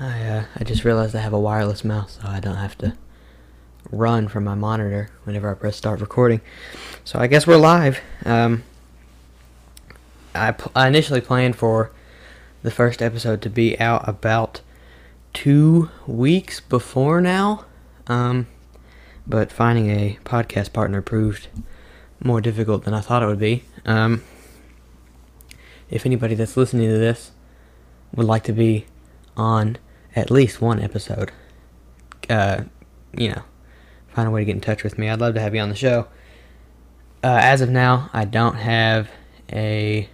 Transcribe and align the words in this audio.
I 0.00 0.22
uh, 0.22 0.44
I 0.54 0.64
just 0.64 0.84
realized 0.84 1.16
I 1.16 1.20
have 1.20 1.32
a 1.32 1.40
wireless 1.40 1.84
mouse, 1.84 2.18
so 2.22 2.28
I 2.28 2.40
don't 2.40 2.56
have 2.56 2.78
to 2.78 2.96
run 3.90 4.28
from 4.28 4.44
my 4.44 4.54
monitor 4.54 5.10
whenever 5.24 5.50
I 5.50 5.54
press 5.54 5.76
start 5.76 6.00
recording. 6.00 6.40
So 7.04 7.18
I 7.18 7.26
guess 7.26 7.46
we're 7.46 7.56
live. 7.56 8.00
Um, 8.24 8.62
I, 10.34 10.54
I 10.76 10.86
initially 10.86 11.20
planned 11.20 11.56
for 11.56 11.90
the 12.62 12.70
first 12.70 13.02
episode 13.02 13.42
to 13.42 13.50
be 13.50 13.78
out 13.80 14.08
about 14.08 14.60
two 15.32 15.90
weeks 16.06 16.60
before 16.60 17.20
now, 17.20 17.64
um, 18.06 18.46
but 19.26 19.50
finding 19.50 19.90
a 19.90 20.18
podcast 20.24 20.72
partner 20.72 21.02
proved 21.02 21.48
more 22.22 22.40
difficult 22.40 22.84
than 22.84 22.94
I 22.94 23.00
thought 23.00 23.22
it 23.22 23.26
would 23.26 23.38
be. 23.38 23.64
Um, 23.84 24.22
if 25.90 26.04
anybody 26.06 26.34
that's 26.34 26.56
listening 26.56 26.88
to 26.88 26.98
this 26.98 27.32
would 28.14 28.26
like 28.26 28.44
to 28.44 28.52
be 28.52 28.86
on 29.36 29.78
at 30.18 30.30
least 30.30 30.60
one 30.60 30.80
episode, 30.80 31.30
uh, 32.28 32.62
you 33.16 33.28
know, 33.28 33.42
find 34.08 34.26
a 34.26 34.30
way 34.30 34.40
to 34.40 34.44
get 34.44 34.54
in 34.56 34.60
touch 34.60 34.82
with 34.82 34.98
me. 34.98 35.08
I'd 35.08 35.20
love 35.20 35.34
to 35.34 35.40
have 35.40 35.54
you 35.54 35.60
on 35.60 35.68
the 35.68 35.76
show. 35.76 36.08
Uh, 37.22 37.38
as 37.40 37.60
of 37.60 37.70
now, 37.70 38.10
I 38.12 38.24
don't 38.24 38.56
have 38.56 39.08
a 39.52 40.08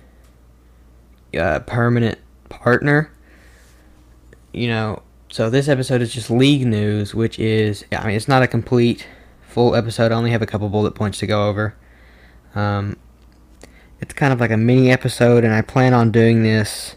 uh, 1.37 1.61
permanent 1.61 2.19
partner. 2.49 3.11
You 4.53 4.69
know, 4.69 5.03
so 5.31 5.51
this 5.51 5.69
episode 5.69 6.03
is 6.03 6.13
just 6.13 6.31
league 6.31 6.67
news, 6.67 7.15
which 7.15 7.39
is, 7.39 7.85
I 7.91 8.07
mean, 8.07 8.17
it's 8.17 8.29
not 8.29 8.43
a 8.43 8.47
complete 8.47 9.07
full 9.49 9.75
episode. 9.75 10.13
I 10.13 10.15
only 10.15 10.31
have 10.31 10.43
a 10.43 10.47
couple 10.47 10.69
bullet 10.69 10.95
points 10.95 11.19
to 11.19 11.27
go 11.27 11.49
over. 11.49 11.75
Um, 12.55 12.97
it's 14.01 14.15
kind 14.15 14.33
of 14.33 14.41
like 14.41 14.51
a 14.51 14.57
mini 14.57 14.91
episode, 14.91 15.45
and 15.45 15.53
I 15.53 15.63
plan 15.63 15.95
on 15.95 16.13
doing 16.13 16.43
this 16.43 16.97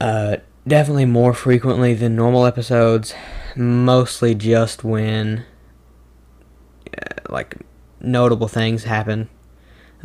uh, 0.00 0.36
definitely 0.66 1.06
more 1.06 1.34
frequently 1.34 1.94
than 1.94 2.16
normal 2.16 2.46
episodes. 2.46 3.14
Mostly 3.56 4.34
just 4.34 4.84
when 4.84 5.44
uh, 6.96 7.14
like 7.28 7.56
notable 8.00 8.48
things 8.48 8.84
happen 8.84 9.28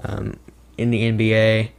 um, 0.04 0.38
in 0.78 0.92
the 0.92 1.02
NBA 1.04 1.72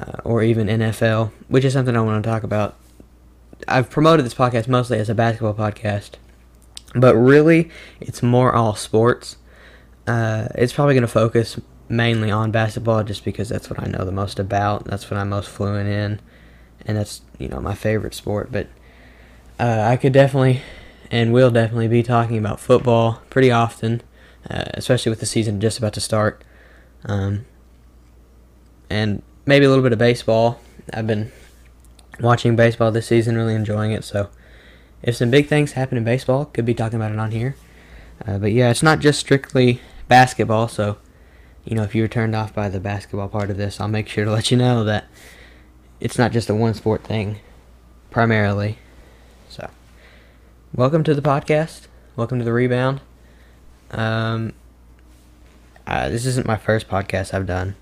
uh, 0.00 0.20
or 0.24 0.42
even 0.42 0.66
NFL, 0.66 1.30
which 1.48 1.64
is 1.64 1.72
something 1.72 1.96
I 1.96 2.00
want 2.00 2.22
to 2.22 2.28
talk 2.28 2.42
about. 2.42 2.76
I've 3.68 3.90
promoted 3.90 4.24
this 4.24 4.34
podcast 4.34 4.68
mostly 4.68 4.98
as 4.98 5.10
a 5.10 5.14
basketball 5.14 5.54
podcast, 5.54 6.12
but 6.94 7.14
really 7.14 7.70
it's 8.00 8.22
more 8.22 8.54
all 8.54 8.74
sports. 8.74 9.36
Uh, 10.06 10.48
it's 10.54 10.72
probably 10.72 10.94
going 10.94 11.02
to 11.02 11.08
focus 11.08 11.60
mainly 11.88 12.30
on 12.30 12.50
basketball 12.50 13.04
just 13.04 13.24
because 13.24 13.48
that's 13.48 13.68
what 13.68 13.82
I 13.82 13.86
know 13.86 14.04
the 14.04 14.12
most 14.12 14.38
about. 14.38 14.84
That's 14.84 15.10
what 15.10 15.18
I'm 15.18 15.28
most 15.28 15.50
fluent 15.50 15.88
in, 15.88 16.20
and 16.86 16.96
that's 16.96 17.22
you 17.38 17.48
know 17.48 17.60
my 17.60 17.74
favorite 17.74 18.14
sport. 18.14 18.50
But 18.50 18.68
uh, 19.58 19.86
I 19.88 19.96
could 19.96 20.12
definitely 20.12 20.62
and 21.10 21.32
will 21.32 21.50
definitely 21.50 21.88
be 21.88 22.02
talking 22.02 22.38
about 22.38 22.60
football 22.60 23.22
pretty 23.30 23.50
often, 23.50 24.02
uh, 24.48 24.64
especially 24.74 25.10
with 25.10 25.20
the 25.20 25.26
season 25.26 25.60
just 25.60 25.78
about 25.78 25.92
to 25.94 26.00
start, 26.00 26.42
um, 27.04 27.44
and 28.88 29.22
maybe 29.46 29.64
a 29.64 29.68
little 29.68 29.82
bit 29.82 29.92
of 29.92 29.98
baseball. 29.98 30.60
I've 30.92 31.06
been 31.06 31.32
watching 32.20 32.56
baseball 32.56 32.90
this 32.90 33.06
season, 33.06 33.36
really 33.36 33.54
enjoying 33.54 33.92
it. 33.92 34.04
So 34.04 34.30
if 35.02 35.16
some 35.16 35.30
big 35.30 35.48
things 35.48 35.72
happen 35.72 35.98
in 35.98 36.04
baseball, 36.04 36.46
could 36.46 36.64
be 36.64 36.74
talking 36.74 36.96
about 36.96 37.12
it 37.12 37.18
on 37.18 37.30
here. 37.30 37.56
Uh, 38.26 38.38
but 38.38 38.52
yeah, 38.52 38.70
it's 38.70 38.82
not 38.82 39.00
just 39.00 39.18
strictly 39.18 39.80
basketball, 40.08 40.68
so 40.68 40.98
you 41.64 41.76
know, 41.76 41.82
if 41.82 41.94
you 41.94 42.02
were 42.02 42.08
turned 42.08 42.34
off 42.34 42.54
by 42.54 42.68
the 42.68 42.80
basketball 42.80 43.28
part 43.28 43.50
of 43.50 43.56
this, 43.56 43.80
I'll 43.80 43.88
make 43.88 44.08
sure 44.08 44.24
to 44.24 44.30
let 44.30 44.50
you 44.50 44.56
know 44.56 44.84
that 44.84 45.06
it's 46.00 46.18
not 46.18 46.32
just 46.32 46.48
a 46.48 46.54
one 46.54 46.72
sport 46.72 47.04
thing, 47.04 47.38
primarily. 48.10 48.78
So, 49.50 49.68
welcome 50.74 51.04
to 51.04 51.14
the 51.14 51.20
podcast. 51.20 51.88
Welcome 52.16 52.38
to 52.38 52.44
the 52.44 52.54
rebound. 52.54 53.02
Um, 53.90 54.54
uh, 55.86 56.08
this 56.08 56.24
isn't 56.24 56.46
my 56.46 56.56
first 56.56 56.88
podcast 56.88 57.34
I've 57.34 57.46
done. 57.46 57.76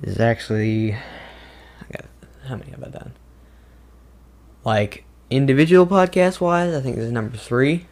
This 0.00 0.14
is 0.14 0.20
actually, 0.20 0.92
I 0.92 1.92
got 1.92 2.04
how 2.46 2.56
many 2.56 2.70
have 2.70 2.84
I 2.84 2.90
done? 2.90 3.12
Like 4.64 5.04
individual 5.28 5.86
podcast 5.86 6.40
wise, 6.40 6.72
I 6.74 6.80
think 6.80 6.94
this 6.94 7.06
is 7.06 7.12
number 7.12 7.36
three. 7.36 7.86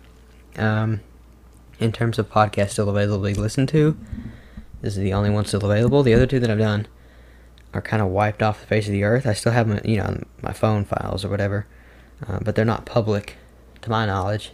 Um, 0.56 1.00
in 1.80 1.90
terms 1.90 2.20
of 2.20 2.30
podcasts 2.30 2.70
still 2.70 2.88
available 2.88 3.26
to 3.26 3.40
listen 3.40 3.66
to. 3.66 3.98
This 4.80 4.96
is 4.96 5.02
the 5.02 5.12
only 5.12 5.30
one 5.30 5.44
still 5.44 5.64
available. 5.64 6.04
The 6.04 6.14
other 6.14 6.26
two 6.26 6.38
that 6.38 6.50
I've 6.50 6.58
done 6.58 6.86
are 7.74 7.82
kind 7.82 8.00
of 8.00 8.08
wiped 8.08 8.42
off 8.42 8.60
the 8.60 8.66
face 8.66 8.86
of 8.86 8.92
the 8.92 9.04
earth. 9.04 9.26
I 9.26 9.34
still 9.34 9.52
have 9.52 9.66
my, 9.66 9.80
you 9.84 9.96
know, 9.96 10.22
my 10.40 10.52
phone 10.52 10.84
files 10.84 11.24
or 11.24 11.28
whatever, 11.28 11.66
uh, 12.26 12.38
but 12.40 12.54
they're 12.54 12.64
not 12.64 12.86
public, 12.86 13.36
to 13.82 13.90
my 13.90 14.06
knowledge. 14.06 14.52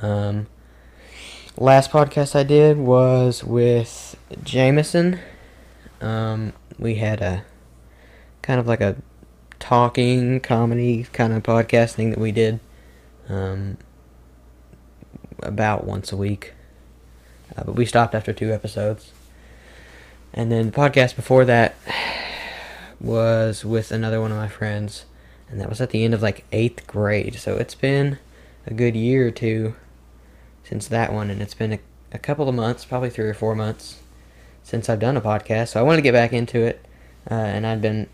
Um, 0.00 0.46
last 1.56 1.90
podcast 1.90 2.34
I 2.34 2.42
did 2.42 2.78
was 2.78 3.44
with 3.44 4.16
Jameson. 4.42 5.20
Um, 6.00 6.52
we 6.78 6.96
had 6.96 7.20
a 7.20 7.44
kind 8.42 8.58
of 8.58 8.66
like 8.66 8.80
a 8.80 8.96
talking 9.60 10.40
comedy 10.40 11.06
kind 11.12 11.32
of 11.32 11.42
podcast 11.42 11.92
thing 11.92 12.10
that 12.10 12.18
we 12.18 12.32
did 12.32 12.60
um, 13.28 13.78
about 15.42 15.84
once 15.84 16.12
a 16.12 16.16
week. 16.16 16.54
Uh, 17.56 17.64
but 17.64 17.74
we 17.74 17.86
stopped 17.86 18.14
after 18.14 18.32
two 18.32 18.52
episodes. 18.52 19.13
And 20.36 20.50
then 20.50 20.66
the 20.66 20.72
podcast 20.72 21.14
before 21.14 21.44
that 21.44 21.76
was 23.00 23.64
with 23.64 23.92
another 23.92 24.20
one 24.20 24.32
of 24.32 24.36
my 24.36 24.48
friends, 24.48 25.04
and 25.48 25.60
that 25.60 25.68
was 25.68 25.80
at 25.80 25.90
the 25.90 26.04
end 26.04 26.12
of 26.12 26.22
like 26.22 26.44
eighth 26.50 26.88
grade. 26.88 27.36
So 27.36 27.56
it's 27.56 27.76
been 27.76 28.18
a 28.66 28.74
good 28.74 28.96
year 28.96 29.28
or 29.28 29.30
two 29.30 29.76
since 30.64 30.88
that 30.88 31.12
one, 31.12 31.30
and 31.30 31.40
it's 31.40 31.54
been 31.54 31.74
a, 31.74 31.78
a 32.10 32.18
couple 32.18 32.48
of 32.48 32.54
months, 32.56 32.84
probably 32.84 33.10
three 33.10 33.26
or 33.26 33.34
four 33.34 33.54
months, 33.54 34.00
since 34.64 34.88
I've 34.88 34.98
done 34.98 35.16
a 35.16 35.20
podcast. 35.20 35.68
So 35.68 35.80
I 35.80 35.84
wanted 35.84 35.98
to 35.98 36.02
get 36.02 36.12
back 36.12 36.32
into 36.32 36.62
it, 36.62 36.84
uh, 37.30 37.34
and 37.34 37.64
I'd 37.64 37.80
been 37.80 38.08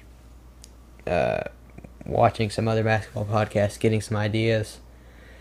uh, 1.07 1.45
watching 2.05 2.51
some 2.51 2.69
other 2.69 2.85
basketball 2.85 3.25
podcasts, 3.25 3.81
getting 3.81 4.03
some 4.03 4.19
ideas, 4.19 4.81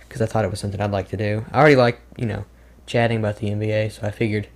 because 0.08 0.22
I 0.22 0.28
thought 0.28 0.46
it 0.46 0.52
was 0.52 0.62
something 0.62 0.80
I'd 0.80 0.92
like 0.92 1.10
to 1.10 1.18
do. 1.18 1.44
I 1.52 1.60
already 1.60 1.76
like, 1.76 2.00
you 2.16 2.26
know, 2.26 2.46
chatting 2.86 3.18
about 3.18 3.38
the 3.38 3.50
NBA, 3.50 3.92
so 3.92 4.08
I 4.08 4.12
figured 4.12 4.48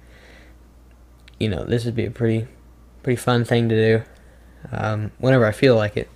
you 1.43 1.49
know, 1.49 1.65
this 1.65 1.83
would 1.83 1.95
be 1.95 2.05
a 2.05 2.11
pretty, 2.11 2.47
pretty 3.03 3.17
fun 3.17 3.43
thing 3.43 3.67
to 3.67 3.75
do 3.75 4.03
um, 4.71 5.11
whenever 5.17 5.45
I 5.45 5.51
feel 5.51 5.75
like 5.75 5.97
it. 5.97 6.09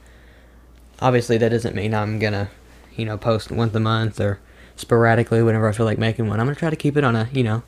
Obviously, 1.02 1.38
that 1.38 1.50
doesn't 1.50 1.76
mean 1.76 1.94
I'm 1.94 2.18
gonna, 2.18 2.50
you 2.96 3.04
know, 3.04 3.18
post 3.18 3.52
once 3.52 3.76
a 3.76 3.80
month 3.82 4.22
or 4.22 4.40
sporadically 4.78 5.44
whenever 5.44 5.68
I 5.68 5.74
feel 5.74 5.86
like 5.86 5.98
making 5.98 6.30
one. 6.30 6.40
I'm 6.40 6.46
gonna 6.46 6.56
try 6.56 6.70
to 6.70 6.78
keep 6.78 6.96
it 6.96 7.04
on 7.04 7.14
a, 7.18 7.28
you 7.34 7.44
know, 7.44 7.64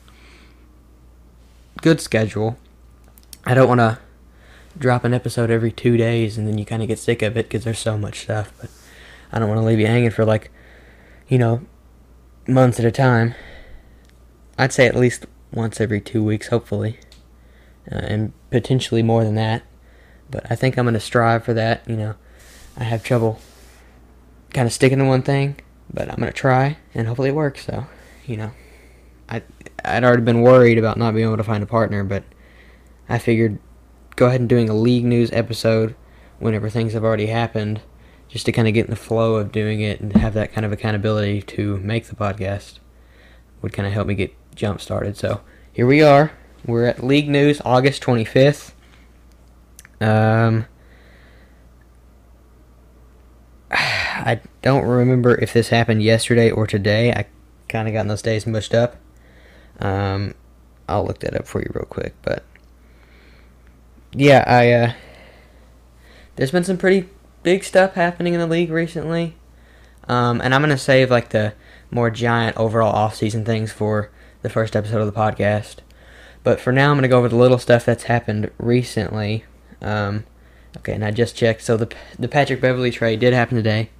good 1.82 2.00
schedule. 2.00 2.56
I 3.44 3.52
don't 3.52 3.68
want 3.68 3.80
to 3.80 3.98
drop 4.78 5.04
an 5.04 5.12
episode 5.12 5.50
every 5.50 5.70
two 5.70 5.98
days 5.98 6.38
and 6.38 6.48
then 6.48 6.56
you 6.56 6.64
kind 6.64 6.80
of 6.80 6.88
get 6.88 6.98
sick 6.98 7.20
of 7.20 7.36
it 7.36 7.46
because 7.46 7.64
there's 7.64 7.78
so 7.78 7.98
much 7.98 8.20
stuff. 8.20 8.52
But 8.58 8.70
I 9.32 9.38
don't 9.38 9.48
want 9.48 9.60
to 9.60 9.66
leave 9.66 9.80
you 9.80 9.86
hanging 9.86 10.10
for 10.10 10.24
like, 10.24 10.50
you 11.28 11.36
know, 11.36 11.60
months 12.48 12.78
at 12.78 12.86
a 12.86 12.90
time. 12.90 13.34
I'd 14.56 14.72
say 14.72 14.86
at 14.86 14.96
least 14.96 15.26
once 15.52 15.78
every 15.78 16.00
two 16.00 16.24
weeks, 16.24 16.48
hopefully 16.48 16.98
uh, 17.90 17.96
and 17.96 18.32
potentially 18.50 19.02
more 19.02 19.24
than 19.24 19.34
that. 19.34 19.62
But 20.30 20.46
I 20.50 20.54
think 20.54 20.76
I'm 20.76 20.84
going 20.84 20.94
to 20.94 21.00
strive 21.00 21.44
for 21.44 21.54
that. 21.54 21.88
You 21.88 21.96
know, 21.96 22.14
I 22.76 22.84
have 22.84 23.02
trouble 23.02 23.40
kind 24.52 24.66
of 24.66 24.72
sticking 24.72 24.98
to 24.98 25.04
one 25.04 25.22
thing, 25.22 25.56
but 25.92 26.08
I'm 26.08 26.16
going 26.16 26.32
to 26.32 26.36
try, 26.36 26.78
and 26.94 27.06
hopefully 27.06 27.30
it 27.30 27.34
works. 27.34 27.66
So, 27.66 27.86
you 28.26 28.36
know, 28.36 28.52
I 29.28 29.42
I'd 29.84 30.04
already 30.04 30.22
been 30.22 30.42
worried 30.42 30.78
about 30.78 30.96
not 30.96 31.14
being 31.14 31.26
able 31.26 31.36
to 31.36 31.44
find 31.44 31.62
a 31.62 31.66
partner, 31.66 32.04
but 32.04 32.24
I 33.08 33.18
figured 33.18 33.58
go 34.16 34.26
ahead 34.26 34.40
and 34.40 34.48
doing 34.48 34.68
a 34.68 34.74
league 34.74 35.04
news 35.04 35.32
episode 35.32 35.94
whenever 36.38 36.68
things 36.68 36.92
have 36.92 37.04
already 37.04 37.26
happened, 37.26 37.80
just 38.28 38.46
to 38.46 38.52
kind 38.52 38.68
of 38.68 38.74
get 38.74 38.86
in 38.86 38.90
the 38.90 38.96
flow 38.96 39.36
of 39.36 39.52
doing 39.52 39.80
it 39.80 40.00
and 40.00 40.16
have 40.16 40.34
that 40.34 40.52
kind 40.52 40.64
of 40.64 40.72
accountability 40.72 41.42
to 41.42 41.78
make 41.78 42.06
the 42.06 42.16
podcast 42.16 42.78
would 43.62 43.72
kind 43.72 43.86
of 43.86 43.92
help 43.92 44.06
me 44.06 44.14
get 44.14 44.34
jump 44.54 44.80
started. 44.80 45.16
So 45.16 45.40
here 45.72 45.86
we 45.86 46.02
are. 46.02 46.32
We're 46.64 46.84
at 46.84 47.02
League 47.02 47.28
News, 47.28 47.60
August 47.64 48.02
25th. 48.02 48.72
Um, 50.00 50.66
I 53.70 54.40
don't 54.62 54.84
remember 54.84 55.36
if 55.36 55.52
this 55.52 55.68
happened 55.68 56.02
yesterday 56.02 56.50
or 56.50 56.66
today. 56.66 57.12
I 57.12 57.26
kind 57.68 57.88
of 57.88 57.94
got 57.94 58.06
those 58.08 58.22
days 58.22 58.46
mushed 58.46 58.74
up. 58.74 58.96
Um, 59.78 60.34
I'll 60.88 61.04
look 61.06 61.20
that 61.20 61.34
up 61.34 61.46
for 61.46 61.60
you 61.60 61.70
real 61.74 61.86
quick. 61.86 62.14
But 62.22 62.44
yeah, 64.12 64.44
I 64.46 64.72
uh, 64.72 64.92
there's 66.36 66.50
been 66.50 66.64
some 66.64 66.76
pretty 66.76 67.08
big 67.42 67.64
stuff 67.64 67.94
happening 67.94 68.34
in 68.34 68.40
the 68.40 68.46
league 68.46 68.70
recently. 68.70 69.36
Um, 70.08 70.40
and 70.40 70.54
I'm 70.54 70.60
gonna 70.60 70.76
save 70.76 71.10
like 71.10 71.30
the 71.30 71.54
more 71.90 72.10
giant 72.10 72.56
overall 72.56 72.92
off-season 72.92 73.44
things 73.44 73.72
for 73.72 74.10
the 74.42 74.50
first 74.50 74.74
episode 74.74 75.00
of 75.00 75.06
the 75.06 75.18
podcast. 75.18 75.76
But 76.42 76.60
for 76.60 76.72
now, 76.72 76.90
I'm 76.90 76.96
going 76.96 77.02
to 77.02 77.08
go 77.08 77.18
over 77.18 77.28
the 77.28 77.36
little 77.36 77.58
stuff 77.58 77.84
that's 77.84 78.04
happened 78.04 78.50
recently. 78.58 79.44
Um, 79.82 80.24
okay, 80.78 80.92
and 80.92 81.04
I 81.04 81.10
just 81.10 81.36
checked. 81.36 81.62
So 81.62 81.76
the 81.76 81.92
the 82.18 82.28
Patrick 82.28 82.60
Beverley 82.60 82.90
trade 82.90 83.20
did 83.20 83.32
happen 83.32 83.56
today, 83.56 83.90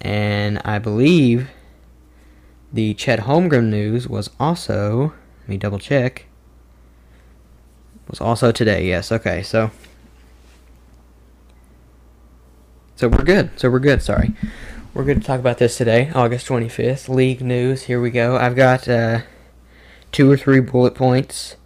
And 0.00 0.60
I 0.64 0.78
believe 0.78 1.48
the 2.72 2.94
Chet 2.94 3.20
Holmgren 3.20 3.68
news 3.68 4.08
was 4.08 4.30
also, 4.38 5.12
let 5.40 5.48
me 5.48 5.56
double 5.56 5.78
check, 5.78 6.26
was 8.08 8.20
also 8.20 8.52
today. 8.52 8.86
Yes, 8.86 9.10
okay, 9.12 9.42
so. 9.42 9.70
So 12.96 13.08
we're 13.08 13.24
good. 13.24 13.50
So 13.56 13.70
we're 13.70 13.78
good, 13.78 14.02
sorry. 14.02 14.34
We're 14.92 15.04
going 15.04 15.20
to 15.20 15.26
talk 15.26 15.40
about 15.40 15.58
this 15.58 15.78
today, 15.78 16.10
August 16.14 16.46
25th. 16.48 17.08
League 17.08 17.40
news, 17.40 17.84
here 17.84 18.00
we 18.00 18.10
go. 18.10 18.36
I've 18.36 18.56
got 18.56 18.88
uh, 18.88 19.20
two 20.12 20.30
or 20.30 20.36
three 20.36 20.60
bullet 20.60 20.94
points, 20.94 21.56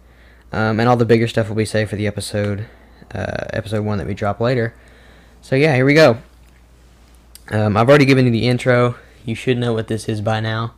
um, 0.55 0.79
and 0.79 0.87
all 0.87 0.95
the 0.95 1.05
bigger 1.05 1.27
stuff 1.27 1.49
will 1.49 1.55
be 1.55 1.65
saved 1.65 1.89
for 1.89 1.97
the 1.97 2.07
episode, 2.07 2.65
uh, 3.13 3.45
episode 3.51 3.83
one 3.83 3.97
that 3.97 4.07
we 4.07 4.13
drop 4.13 4.39
later. 4.39 4.73
So 5.41 5.57
yeah, 5.57 5.75
here 5.75 5.85
we 5.85 5.93
go. 5.93 6.17
Um, 7.51 7.75
I've 7.75 7.89
already 7.89 8.05
given 8.05 8.25
you 8.25 8.31
the 8.31 8.47
intro. 8.47 8.95
You 9.25 9.35
should 9.35 9.57
know 9.57 9.73
what 9.73 9.89
this 9.89 10.07
is 10.07 10.21
by 10.21 10.39
now. 10.39 10.73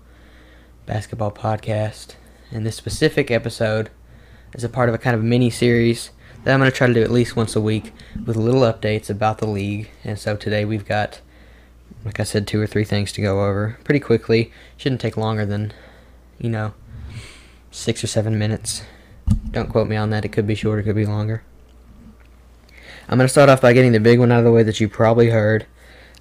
Basketball 0.88 1.32
podcast. 1.32 2.16
And 2.52 2.66
this 2.66 2.76
specific 2.76 3.30
episode 3.30 3.92
is 4.54 4.64
a 4.64 4.70
part 4.70 4.90
of 4.90 4.96
a 4.96 4.98
kind 4.98 5.16
of 5.16 5.24
mini 5.24 5.52
series 5.52 6.10
that 6.44 6.56
I'm 6.56 6.60
going 6.60 6.72
to 6.72 6.76
try 6.76 6.88
to 6.88 6.94
do 6.94 7.04
at 7.04 7.12
least 7.12 7.36
once 7.36 7.56
a 7.56 7.62
week 7.62 7.94
with 8.26 8.36
little 8.36 8.62
updates 8.62 9.12
about 9.12 9.38
the 9.38 9.48
league. 9.48 9.92
And 10.04 10.18
so 10.18 10.36
today 10.36 10.66
we've 10.66 10.88
got, 10.88 11.22
like 12.04 12.20
I 12.20 12.24
said, 12.24 12.48
two 12.48 12.60
or 12.60 12.66
three 12.66 12.84
things 12.84 13.12
to 13.12 13.22
go 13.22 13.46
over 13.46 13.78
pretty 13.84 14.00
quickly. 14.00 14.52
Shouldn't 14.76 15.02
take 15.02 15.18
longer 15.18 15.46
than, 15.46 15.72
you 16.40 16.50
know, 16.50 16.74
six 17.70 18.04
or 18.04 18.08
seven 18.08 18.40
minutes. 18.40 18.82
Don't 19.52 19.70
quote 19.70 19.88
me 19.88 19.96
on 19.96 20.10
that. 20.12 20.26
It 20.26 20.30
could 20.30 20.48
be 20.48 20.56
shorter, 20.56 20.82
it 20.82 20.86
could 20.86 20.96
be 20.96 21.06
longer. 21.06 21.44
I'm 23.10 23.18
going 23.18 23.28
to 23.28 23.32
start 23.32 23.50
off 23.50 23.62
by 23.62 23.74
getting 23.74 23.94
the 23.94 24.00
big 24.00 24.20
one 24.20 24.32
out 24.32 24.40
of 24.40 24.44
the 24.44 24.52
way 24.52 24.64
that 24.64 24.80
you 24.80 24.90
probably 24.90 25.30
heard, 25.30 25.66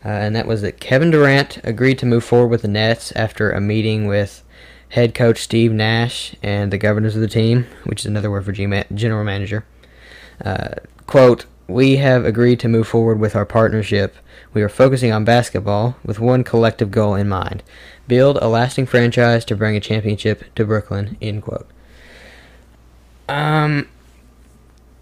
uh, 0.04 0.08
and 0.08 0.36
that 0.36 0.46
was 0.46 0.62
that 0.62 0.78
Kevin 0.78 1.10
Durant 1.10 1.58
agreed 1.64 1.98
to 1.98 2.06
move 2.06 2.24
forward 2.24 2.48
with 2.48 2.62
the 2.62 2.68
Nets 2.68 3.12
after 3.12 3.50
a 3.50 3.60
meeting 3.60 4.06
with 4.06 4.44
head 4.90 5.14
coach 5.14 5.42
Steve 5.42 5.72
Nash 5.72 6.34
and 6.42 6.72
the 6.72 6.78
governors 6.78 7.16
of 7.16 7.22
the 7.22 7.28
team, 7.28 7.66
which 7.84 8.00
is 8.00 8.06
another 8.06 8.30
word 8.30 8.44
for 8.44 8.52
general 8.52 9.24
manager. 9.24 9.64
Uh, 10.44 10.74
quote, 11.06 11.46
we 11.68 11.96
have 11.96 12.24
agreed 12.24 12.60
to 12.60 12.68
move 12.68 12.86
forward 12.86 13.18
with 13.18 13.34
our 13.34 13.44
partnership. 13.44 14.14
We 14.54 14.62
are 14.62 14.68
focusing 14.68 15.10
on 15.10 15.24
basketball 15.24 15.96
with 16.04 16.20
one 16.20 16.44
collective 16.44 16.92
goal 16.92 17.14
in 17.14 17.28
mind 17.28 17.64
build 18.06 18.38
a 18.38 18.48
lasting 18.48 18.86
franchise 18.86 19.44
to 19.44 19.56
bring 19.56 19.76
a 19.76 19.80
championship 19.80 20.44
to 20.54 20.64
Brooklyn. 20.64 21.16
End 21.20 21.42
quote. 21.42 21.66
Um, 23.28 23.88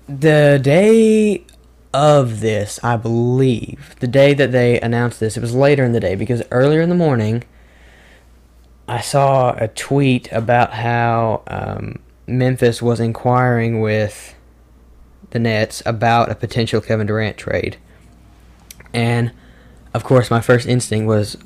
the 0.08 0.58
day 0.62 1.44
of 1.92 2.40
this, 2.40 2.80
I 2.82 2.96
believe, 2.96 3.94
the 4.00 4.06
day 4.06 4.34
that 4.34 4.52
they 4.52 4.80
announced 4.80 5.20
this, 5.20 5.36
it 5.36 5.40
was 5.40 5.54
later 5.54 5.84
in 5.84 5.92
the 5.92 6.00
day 6.00 6.14
because 6.14 6.42
earlier 6.50 6.80
in 6.80 6.88
the 6.88 6.94
morning, 6.94 7.44
I 8.88 9.00
saw 9.00 9.54
a 9.56 9.68
tweet 9.68 10.30
about 10.32 10.74
how 10.74 11.42
um, 11.46 12.00
Memphis 12.26 12.82
was 12.82 13.00
inquiring 13.00 13.80
with 13.80 14.34
the 15.30 15.38
Nets 15.38 15.82
about 15.86 16.30
a 16.30 16.34
potential 16.34 16.80
Kevin 16.80 17.06
Durant 17.06 17.36
trade. 17.36 17.76
And 18.92 19.32
of 19.94 20.04
course, 20.04 20.30
my 20.30 20.40
first 20.40 20.66
instinct 20.66 21.06
was, 21.06 21.36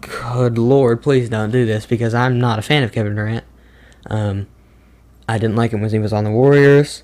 good 0.00 0.56
lord, 0.56 1.02
please 1.02 1.28
don't 1.28 1.50
do 1.50 1.66
this 1.66 1.86
because 1.86 2.14
I'm 2.14 2.38
not 2.38 2.58
a 2.58 2.62
fan 2.62 2.82
of 2.82 2.92
Kevin 2.92 3.14
Durant. 3.14 3.44
Um, 4.08 4.46
I 5.28 5.38
didn't 5.38 5.56
like 5.56 5.72
him 5.72 5.80
when 5.80 5.90
he 5.90 5.98
was 5.98 6.12
on 6.12 6.24
the 6.24 6.30
Warriors. 6.30 7.02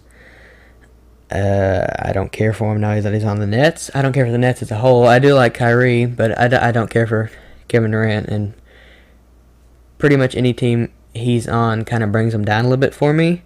Uh, 1.31 1.87
I 1.99 2.13
don't 2.13 2.31
care 2.31 2.53
for 2.53 2.73
him 2.73 2.81
now 2.81 3.01
that 3.01 3.15
he's 3.15 3.25
on 3.25 3.41
the 3.41 3.47
Nets. 3.47 3.91
I 3.95 4.03
don't 4.03 4.13
care 4.13 4.27
for 4.27 4.33
the 4.33 4.39
Nets 4.39 4.61
as 4.63 4.71
a 4.71 4.77
whole. 4.77 5.07
I 5.07 5.19
do 5.19 5.35
like 5.35 5.55
Kyrie, 5.55 6.05
but 6.05 6.39
I 6.39 6.49
d- 6.49 6.57
I 6.57 6.73
don't 6.73 6.91
care 6.91 7.07
for 7.07 7.31
Kevin 7.69 7.91
Durant. 7.91 8.29
And 8.29 8.53
pretty 9.99 10.17
much 10.17 10.35
any 10.35 10.53
team 10.53 10.93
he's 11.15 11.49
on 11.49 11.85
kind 11.85 12.03
of 12.03 12.13
brings 12.13 12.35
him 12.35 12.45
down 12.45 12.65
a 12.65 12.69
little 12.69 12.81
bit 12.81 12.95
for 12.95 13.13
me. 13.13 13.43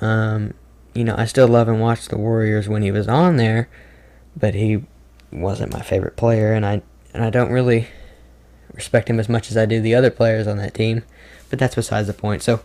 Um, 0.00 0.54
you 0.94 1.04
know, 1.04 1.14
I 1.16 1.24
still 1.24 1.48
love 1.48 1.68
and 1.68 1.80
watch 1.80 2.08
the 2.08 2.18
Warriors 2.18 2.68
when 2.68 2.82
he 2.82 2.90
was 2.90 3.08
on 3.08 3.36
there, 3.36 3.68
but 4.36 4.54
he 4.54 4.84
wasn't 5.32 5.72
my 5.72 5.82
favorite 5.82 6.16
player, 6.16 6.52
and 6.52 6.64
I 6.64 6.82
and 7.12 7.24
I 7.24 7.30
don't 7.30 7.50
really 7.50 7.88
respect 8.72 9.10
him 9.10 9.18
as 9.18 9.28
much 9.28 9.50
as 9.50 9.56
I 9.56 9.66
do 9.66 9.80
the 9.80 9.94
other 9.94 10.10
players 10.10 10.46
on 10.46 10.58
that 10.58 10.74
team. 10.74 11.02
But 11.48 11.58
that's 11.58 11.74
besides 11.74 12.06
the 12.06 12.14
point. 12.14 12.42
So, 12.42 12.60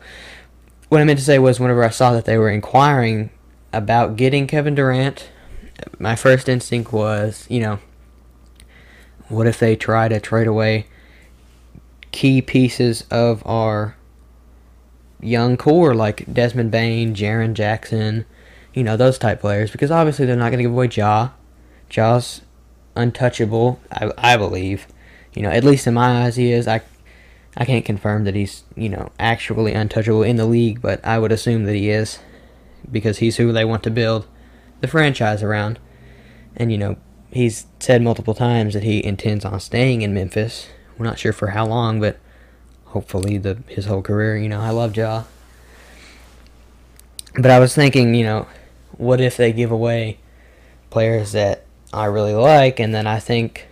what 0.90 1.02
I 1.02 1.04
meant 1.04 1.20
to 1.20 1.26
say 1.26 1.40
was, 1.40 1.60
whenever 1.60 1.84
I 1.84 1.90
saw 1.90 2.14
that 2.14 2.26
they 2.26 2.38
were 2.38 2.50
inquiring 2.50 3.30
about 3.74 4.16
getting 4.16 4.48
Kevin 4.48 4.76
Durant, 4.76 5.30
my 6.00 6.16
first 6.16 6.48
instinct 6.48 6.94
was, 6.94 7.46
you 7.50 7.60
know, 7.60 7.80
what 9.28 9.48
if 9.48 9.60
they 9.60 9.76
try 9.76 10.08
to 10.08 10.20
trade 10.20 10.48
away 10.48 10.86
key 12.12 12.42
pieces 12.42 13.04
of 13.12 13.46
our 13.46 13.96
young 15.20 15.58
core 15.58 15.94
like 15.94 16.32
Desmond 16.32 16.72
Bane, 16.72 17.16
Jaren 17.16 17.54
Jackson, 17.54 18.26
you 18.74 18.84
know, 18.84 18.96
those 18.96 19.18
type 19.18 19.42
players 19.42 19.72
because 19.72 19.92
obviously 19.92 20.26
they're 20.26 20.36
not 20.36 20.50
going 20.50 20.60
to 20.60 20.64
give 20.64 20.72
away 20.72 20.88
Ja. 20.88 21.30
Ja's 21.90 22.42
untouchable, 22.96 23.80
I, 23.92 24.12
I 24.18 24.38
believe. 24.38 24.88
You 25.34 25.42
know, 25.42 25.50
at 25.50 25.64
least 25.64 25.88
in 25.88 25.94
my 25.94 26.24
eyes 26.24 26.38
he 26.38 26.52
is. 26.52 26.68
I 26.68 26.82
I 27.58 27.66
can't 27.66 27.86
confirm 27.86 28.26
that 28.26 28.36
he's, 28.36 28.64
you 28.76 28.90
know, 28.90 29.12
actually 29.20 29.74
untouchable 29.74 30.24
in 30.24 30.36
the 30.36 30.46
league, 30.46 30.82
but 30.82 31.06
I 31.06 31.20
would 31.20 31.32
assume 31.32 31.64
that 31.66 31.76
he 31.76 31.90
is 31.90 32.20
because 32.92 33.20
he's 33.20 33.38
who 33.38 33.52
they 33.52 33.66
want 33.66 33.84
to 33.84 33.92
build 33.92 34.28
the 34.82 34.88
franchise 34.88 35.42
around. 35.42 35.80
And, 36.56 36.72
you 36.72 36.78
know, 36.78 36.98
he's 37.32 37.68
said 37.80 38.02
multiple 38.02 38.34
times 38.34 38.74
that 38.74 38.84
he 38.84 39.04
intends 39.04 39.46
on 39.46 39.60
staying 39.60 40.02
in 40.02 40.14
Memphis. 40.14 40.68
We're 40.98 41.06
not 41.06 41.20
sure 41.20 41.34
for 41.34 41.48
how 41.48 41.66
long, 41.66 42.00
but 42.00 42.18
hopefully 42.86 43.38
the 43.38 43.62
his 43.68 43.86
whole 43.86 44.02
career. 44.02 44.38
You 44.38 44.50
know, 44.50 44.62
I 44.62 44.70
love 44.70 44.96
Ja. 44.96 45.24
But 47.36 47.52
I 47.52 47.60
was 47.60 47.76
thinking, 47.76 48.16
you 48.16 48.24
know, 48.24 48.48
what 48.94 49.20
if 49.20 49.36
they 49.36 49.52
give 49.52 49.72
away 49.72 50.20
players 50.90 51.34
that 51.34 51.66
I 51.94 52.06
really 52.06 52.34
like 52.34 52.80
and 52.80 52.96
then 52.96 53.08
I 53.08 53.20
think 53.20 53.68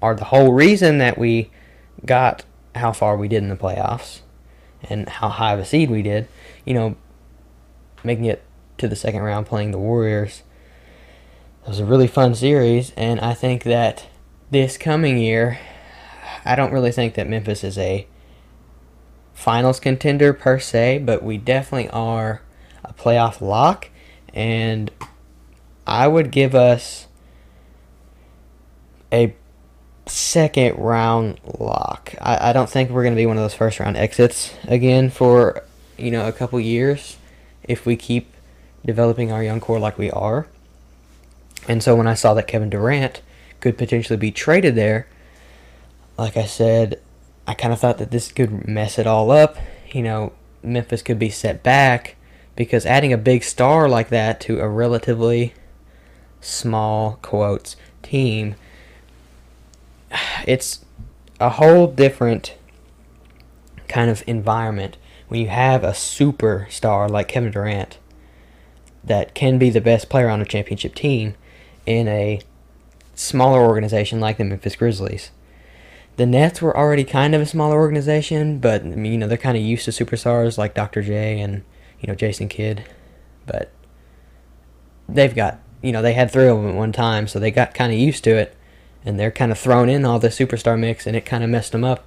are 0.00 0.14
the 0.14 0.24
whole 0.24 0.52
reason 0.52 0.98
that 0.98 1.18
we 1.18 1.50
got 2.04 2.44
how 2.74 2.92
far 2.92 3.16
we 3.16 3.28
did 3.28 3.42
in 3.42 3.48
the 3.48 3.56
playoffs 3.56 4.20
and 4.88 5.08
how 5.08 5.28
high 5.28 5.52
of 5.52 5.60
a 5.60 5.64
seed 5.64 5.90
we 5.90 6.02
did. 6.02 6.28
You 6.64 6.74
know, 6.74 6.96
making 8.04 8.24
it 8.24 8.42
to 8.78 8.88
the 8.88 8.96
second 8.96 9.22
round 9.22 9.46
playing 9.46 9.70
the 9.70 9.78
Warriors. 9.78 10.42
It 11.64 11.68
was 11.68 11.80
a 11.80 11.84
really 11.84 12.08
fun 12.08 12.34
series, 12.34 12.92
and 12.96 13.20
I 13.20 13.34
think 13.34 13.62
that 13.62 14.06
this 14.50 14.76
coming 14.76 15.16
year, 15.18 15.60
I 16.44 16.56
don't 16.56 16.72
really 16.72 16.90
think 16.90 17.14
that 17.14 17.28
Memphis 17.28 17.62
is 17.62 17.78
a 17.78 18.06
finals 19.32 19.78
contender 19.78 20.32
per 20.32 20.58
se, 20.58 20.98
but 21.04 21.22
we 21.22 21.38
definitely 21.38 21.88
are 21.90 22.42
a 22.84 22.92
playoff 22.92 23.40
lock, 23.40 23.90
and 24.34 24.90
I 25.86 26.08
would 26.08 26.32
give 26.32 26.54
us 26.54 27.06
a 29.12 29.34
second 30.06 30.78
round 30.78 31.40
lock. 31.58 32.14
I, 32.20 32.50
I 32.50 32.52
don't 32.52 32.68
think 32.68 32.90
we're 32.90 33.02
going 33.02 33.14
to 33.14 33.20
be 33.20 33.26
one 33.26 33.36
of 33.36 33.42
those 33.42 33.54
first 33.54 33.80
round 33.80 33.96
exits 33.96 34.54
again 34.66 35.10
for, 35.10 35.62
you 35.96 36.10
know, 36.10 36.26
a 36.26 36.32
couple 36.32 36.58
years 36.60 37.16
if 37.62 37.86
we 37.86 37.96
keep 37.96 38.32
developing 38.84 39.30
our 39.30 39.42
young 39.42 39.60
core 39.60 39.78
like 39.78 39.98
we 39.98 40.10
are. 40.10 40.46
And 41.68 41.82
so 41.82 41.94
when 41.94 42.08
I 42.08 42.14
saw 42.14 42.34
that 42.34 42.48
Kevin 42.48 42.70
Durant 42.70 43.22
could 43.60 43.78
potentially 43.78 44.16
be 44.16 44.32
traded 44.32 44.74
there, 44.74 45.06
like 46.18 46.36
I 46.36 46.44
said, 46.44 47.00
I 47.46 47.54
kind 47.54 47.72
of 47.72 47.80
thought 47.80 47.98
that 47.98 48.10
this 48.10 48.32
could 48.32 48.66
mess 48.66 48.98
it 48.98 49.06
all 49.06 49.30
up. 49.30 49.56
You 49.92 50.02
know, 50.02 50.32
Memphis 50.62 51.02
could 51.02 51.18
be 51.18 51.30
set 51.30 51.62
back 51.62 52.16
because 52.56 52.84
adding 52.84 53.12
a 53.12 53.18
big 53.18 53.44
star 53.44 53.88
like 53.88 54.08
that 54.10 54.40
to 54.40 54.60
a 54.60 54.68
relatively 54.68 55.54
small 56.40 57.18
quotes 57.22 57.76
team 58.02 58.56
it's 60.46 60.84
a 61.40 61.50
whole 61.50 61.86
different 61.86 62.56
kind 63.88 64.10
of 64.10 64.22
environment 64.26 64.96
when 65.28 65.40
you 65.40 65.48
have 65.48 65.84
a 65.84 65.90
superstar 65.90 67.10
like 67.10 67.28
Kevin 67.28 67.50
Durant 67.50 67.98
that 69.04 69.34
can 69.34 69.58
be 69.58 69.70
the 69.70 69.80
best 69.80 70.08
player 70.08 70.28
on 70.28 70.40
a 70.40 70.44
championship 70.44 70.94
team 70.94 71.34
in 71.86 72.06
a 72.08 72.40
smaller 73.14 73.60
organization 73.60 74.20
like 74.20 74.38
the 74.38 74.44
Memphis 74.44 74.76
Grizzlies. 74.76 75.30
The 76.16 76.26
Nets 76.26 76.60
were 76.60 76.76
already 76.76 77.04
kind 77.04 77.34
of 77.34 77.40
a 77.40 77.46
smaller 77.46 77.76
organization, 77.76 78.58
but 78.58 78.84
you 78.84 79.18
know 79.18 79.26
they're 79.26 79.38
kind 79.38 79.56
of 79.56 79.62
used 79.62 79.86
to 79.86 79.90
superstars 79.90 80.58
like 80.58 80.74
Dr. 80.74 81.02
J 81.02 81.40
and 81.40 81.64
you 82.00 82.06
know 82.06 82.14
Jason 82.14 82.48
Kidd, 82.48 82.84
but 83.46 83.70
they've 85.08 85.34
got 85.34 85.60
you 85.82 85.92
know 85.92 86.02
they 86.02 86.12
had 86.12 86.30
three 86.30 86.48
of 86.48 86.58
them 86.58 86.68
at 86.68 86.74
one 86.74 86.92
time, 86.92 87.26
so 87.26 87.38
they 87.38 87.50
got 87.50 87.74
kind 87.74 87.92
of 87.92 87.98
used 87.98 88.24
to 88.24 88.36
it, 88.36 88.56
and 89.04 89.18
they're 89.18 89.30
kind 89.30 89.52
of 89.52 89.58
thrown 89.58 89.88
in 89.88 90.04
all 90.04 90.18
the 90.18 90.28
superstar 90.28 90.78
mix, 90.78 91.06
and 91.06 91.16
it 91.16 91.24
kind 91.24 91.42
of 91.42 91.50
messed 91.50 91.72
them 91.72 91.84
up. 91.84 92.04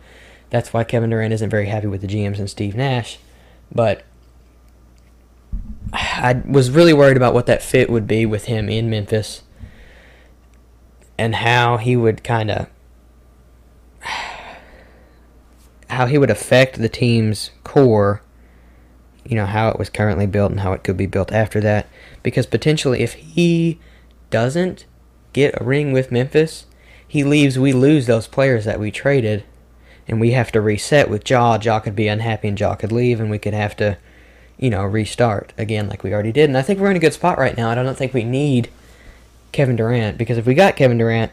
That's 0.50 0.74
why 0.74 0.84
Kevin 0.84 1.10
Durant 1.10 1.34
isn't 1.34 1.50
very 1.50 1.68
happy 1.68 1.88
with 1.88 2.02
the 2.02 2.08
GMs 2.08 2.40
and 2.40 2.50
Steve 2.50 2.76
Nash. 2.76 3.20
But 3.72 4.04
I 5.92 6.42
was 6.46 6.70
really 6.70 6.94
worried 6.94 7.18
about 7.18 7.34
what 7.34 7.46
that 7.48 7.64
fit 7.64 7.90
would 7.90 8.08
be 8.08 8.26
with 8.26 8.46
him 8.46 8.70
in 8.70 8.90
Memphis 8.90 9.44
and 11.18 11.36
how 11.36 11.78
he 11.78 11.96
would 11.96 12.24
kind 12.24 12.52
of 12.52 12.68
how 15.90 16.08
he 16.08 16.18
would 16.18 16.30
affect 16.30 16.78
the 16.78 16.90
team's 16.90 17.52
core, 17.64 18.22
you 19.24 19.36
know, 19.36 19.46
how 19.46 19.70
it 19.70 19.80
was 19.80 19.90
currently 19.90 20.26
built 20.26 20.52
and 20.52 20.60
how 20.60 20.74
it 20.74 20.84
could 20.84 20.98
be 20.98 21.06
built 21.06 21.32
after 21.32 21.62
that. 21.62 21.88
Because 22.24 22.46
potentially, 22.46 23.02
if 23.02 23.14
he 23.14 23.80
doesn't 24.30 24.86
get 25.32 25.60
a 25.60 25.64
ring 25.64 25.92
with 25.92 26.12
Memphis, 26.12 26.66
he 27.16 27.24
leaves, 27.24 27.58
we 27.58 27.72
lose 27.72 28.08
those 28.08 28.28
players 28.28 28.66
that 28.66 28.78
we 28.78 28.92
traded, 28.92 29.46
and 30.06 30.20
we 30.20 30.32
have 30.32 30.52
to 30.52 30.60
reset 30.60 31.10
with 31.10 31.30
Ja. 31.30 31.58
Ja 31.62 31.80
could 31.80 31.96
be 31.96 32.10
unhappy 32.10 32.50
and 32.50 32.60
Ja 32.60 32.76
could 32.76 32.92
leave, 32.92 33.22
and 33.22 33.32
we 33.32 33.40
could 33.40 33.54
have 33.54 33.74
to, 33.78 33.98
you 34.58 34.70
know, 34.70 34.84
restart 34.84 35.54
again 35.58 35.88
like 35.88 36.04
we 36.04 36.14
already 36.14 36.34
did. 36.34 36.50
And 36.50 36.58
I 36.58 36.62
think 36.62 36.78
we're 36.78 36.92
in 36.92 36.98
a 36.98 37.00
good 37.00 37.14
spot 37.14 37.38
right 37.38 37.56
now. 37.56 37.70
I 37.70 37.76
don't 37.76 37.98
think 37.98 38.14
we 38.14 38.26
need 38.26 38.68
Kevin 39.54 39.78
Durant 39.78 40.18
because 40.18 40.38
if 40.38 40.46
we 40.46 40.54
got 40.56 40.76
Kevin 40.76 40.98
Durant, 40.98 41.32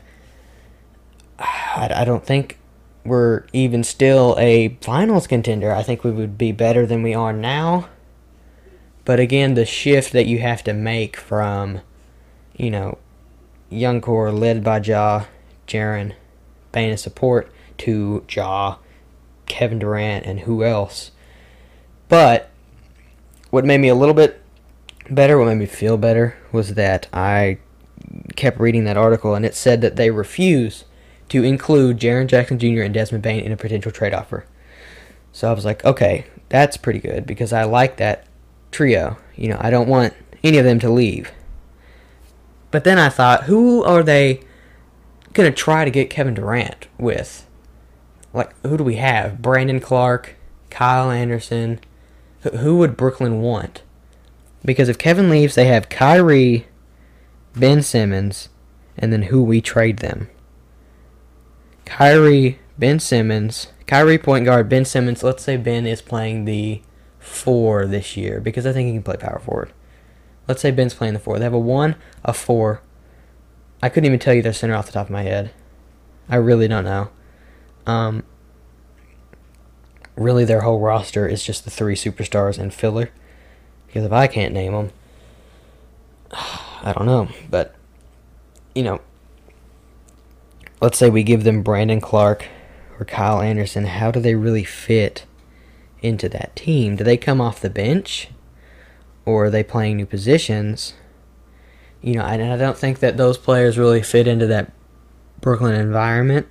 I, 1.40 2.04
don't 2.04 2.24
think 2.24 2.58
we're 3.04 3.42
even 3.52 3.82
still 3.82 4.36
a 4.38 4.78
finals 4.82 5.26
contender. 5.26 5.74
I 5.74 5.82
think 5.82 6.04
we 6.04 6.12
would 6.12 6.38
be 6.38 6.52
better 6.52 6.86
than 6.86 7.02
we 7.02 7.12
are 7.12 7.32
now. 7.32 7.88
But 9.04 9.18
again, 9.18 9.54
the 9.54 9.66
shift 9.66 10.12
that 10.12 10.26
you 10.26 10.38
have 10.38 10.62
to 10.62 10.74
make 10.74 11.16
from, 11.16 11.80
you 12.56 12.70
know, 12.70 12.98
young 13.68 14.00
core 14.00 14.30
led 14.30 14.62
by 14.62 14.78
Ja, 14.78 15.24
Jaren, 15.66 16.14
Bane 16.72 16.96
support 16.96 17.50
to 17.78 18.24
Ja, 18.30 18.76
Kevin 19.46 19.78
Durant, 19.78 20.24
and 20.24 20.40
who 20.40 20.64
else. 20.64 21.10
But 22.08 22.50
what 23.50 23.64
made 23.64 23.78
me 23.78 23.88
a 23.88 23.94
little 23.94 24.14
bit 24.14 24.40
better, 25.10 25.38
what 25.38 25.46
made 25.46 25.58
me 25.58 25.66
feel 25.66 25.96
better, 25.96 26.36
was 26.52 26.74
that 26.74 27.06
I 27.12 27.58
kept 28.36 28.60
reading 28.60 28.84
that 28.84 28.96
article 28.96 29.34
and 29.34 29.44
it 29.44 29.54
said 29.54 29.80
that 29.80 29.96
they 29.96 30.10
refuse 30.10 30.84
to 31.28 31.42
include 31.42 31.98
Jaren 31.98 32.26
Jackson 32.26 32.58
Jr. 32.58 32.82
and 32.82 32.92
Desmond 32.92 33.22
Bane 33.22 33.44
in 33.44 33.52
a 33.52 33.56
potential 33.56 33.90
trade 33.90 34.12
offer. 34.12 34.44
So 35.32 35.48
I 35.48 35.54
was 35.54 35.64
like, 35.64 35.84
okay, 35.84 36.26
that's 36.48 36.76
pretty 36.76 36.98
good 36.98 37.26
because 37.26 37.52
I 37.52 37.64
like 37.64 37.96
that 37.96 38.26
trio. 38.70 39.16
You 39.34 39.48
know, 39.48 39.58
I 39.60 39.70
don't 39.70 39.88
want 39.88 40.12
any 40.44 40.58
of 40.58 40.64
them 40.64 40.78
to 40.80 40.90
leave. 40.90 41.32
But 42.70 42.84
then 42.84 42.98
I 42.98 43.08
thought, 43.08 43.44
who 43.44 43.82
are 43.82 44.02
they 44.02 44.40
going 45.32 45.50
to 45.50 45.56
try 45.56 45.84
to 45.84 45.90
get 45.90 46.10
Kevin 46.10 46.34
Durant 46.34 46.88
with? 46.98 47.46
Like, 48.32 48.54
who 48.62 48.76
do 48.76 48.84
we 48.84 48.96
have? 48.96 49.42
Brandon 49.42 49.80
Clarke, 49.80 50.36
Kyle 50.70 51.10
Anderson. 51.10 51.80
Who 52.60 52.78
would 52.78 52.96
Brooklyn 52.96 53.40
want? 53.40 53.82
Because 54.64 54.88
if 54.88 54.98
Kevin 54.98 55.28
leaves, 55.28 55.54
they 55.54 55.66
have 55.66 55.88
Kyrie, 55.88 56.66
Ben 57.54 57.82
Simmons, 57.82 58.48
and 58.96 59.12
then 59.12 59.22
who 59.22 59.42
we 59.42 59.60
trade 59.60 59.98
them. 59.98 60.28
Kyrie, 61.84 62.58
Ben 62.78 62.98
Simmons, 62.98 63.68
Kyrie 63.86 64.18
point 64.18 64.44
guard, 64.44 64.68
Ben 64.68 64.84
Simmons. 64.84 65.22
Let's 65.22 65.42
say 65.42 65.56
Ben 65.56 65.86
is 65.86 66.00
playing 66.00 66.44
the 66.44 66.82
four 67.18 67.86
this 67.86 68.16
year 68.16 68.40
because 68.40 68.66
I 68.66 68.72
think 68.72 68.86
he 68.86 68.94
can 68.94 69.02
play 69.02 69.16
power 69.16 69.38
forward. 69.38 69.72
Let's 70.48 70.60
say 70.62 70.70
Ben's 70.70 70.94
playing 70.94 71.14
the 71.14 71.20
four. 71.20 71.38
They 71.38 71.44
have 71.44 71.52
a 71.52 71.58
one, 71.58 71.96
a 72.24 72.32
four. 72.32 72.82
I 73.82 73.88
couldn't 73.88 74.06
even 74.06 74.20
tell 74.20 74.32
you 74.32 74.42
their 74.42 74.52
center 74.52 74.74
off 74.74 74.86
the 74.86 74.92
top 74.92 75.06
of 75.06 75.10
my 75.10 75.24
head. 75.24 75.50
I 76.28 76.36
really 76.36 76.68
don't 76.68 76.84
know. 76.84 77.10
Um, 77.84 78.22
really, 80.14 80.44
their 80.44 80.60
whole 80.60 80.78
roster 80.78 81.26
is 81.26 81.42
just 81.42 81.64
the 81.64 81.70
three 81.70 81.96
superstars 81.96 82.58
and 82.58 82.72
filler. 82.72 83.10
Because 83.86 84.04
if 84.04 84.12
I 84.12 84.28
can't 84.28 84.54
name 84.54 84.72
them, 84.72 84.90
I 86.30 86.92
don't 86.96 87.06
know. 87.06 87.28
But, 87.50 87.74
you 88.74 88.84
know, 88.84 89.00
let's 90.80 90.96
say 90.96 91.10
we 91.10 91.24
give 91.24 91.42
them 91.42 91.62
Brandon 91.62 92.00
Clarke 92.00 92.46
or 92.98 93.04
Kyle 93.04 93.40
Anderson, 93.40 93.86
how 93.86 94.12
do 94.12 94.20
they 94.20 94.36
really 94.36 94.64
fit 94.64 95.26
into 96.00 96.28
that 96.28 96.54
team? 96.54 96.96
Do 96.96 97.04
they 97.04 97.16
come 97.16 97.40
off 97.40 97.60
the 97.60 97.68
bench? 97.68 98.28
Or 99.24 99.46
are 99.46 99.50
they 99.50 99.62
playing 99.62 99.96
new 99.96 100.06
positions? 100.06 100.94
You 102.02 102.14
know, 102.14 102.24
and 102.24 102.52
I 102.52 102.56
don't 102.56 102.76
think 102.76 102.98
that 102.98 103.16
those 103.16 103.38
players 103.38 103.78
really 103.78 104.02
fit 104.02 104.26
into 104.26 104.46
that 104.48 104.72
Brooklyn 105.40 105.74
environment. 105.74 106.48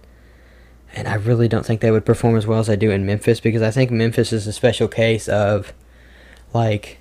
And 0.94 1.08
I 1.08 1.16
really 1.16 1.48
don't 1.48 1.66
think 1.66 1.82
they 1.82 1.92
would 1.92 2.06
perform 2.06 2.36
as 2.36 2.48
well 2.48 2.60
as 2.60 2.70
I 2.70 2.76
do 2.76 2.92
in 2.92 3.06
Memphis 3.06 3.40
because 3.40 3.62
I 3.62 3.72
think 3.72 3.92
Memphis 3.92 4.34
is 4.34 4.48
a 4.48 4.54
special 4.54 4.88
case 4.88 5.30
of 5.30 5.74
like 6.54 7.00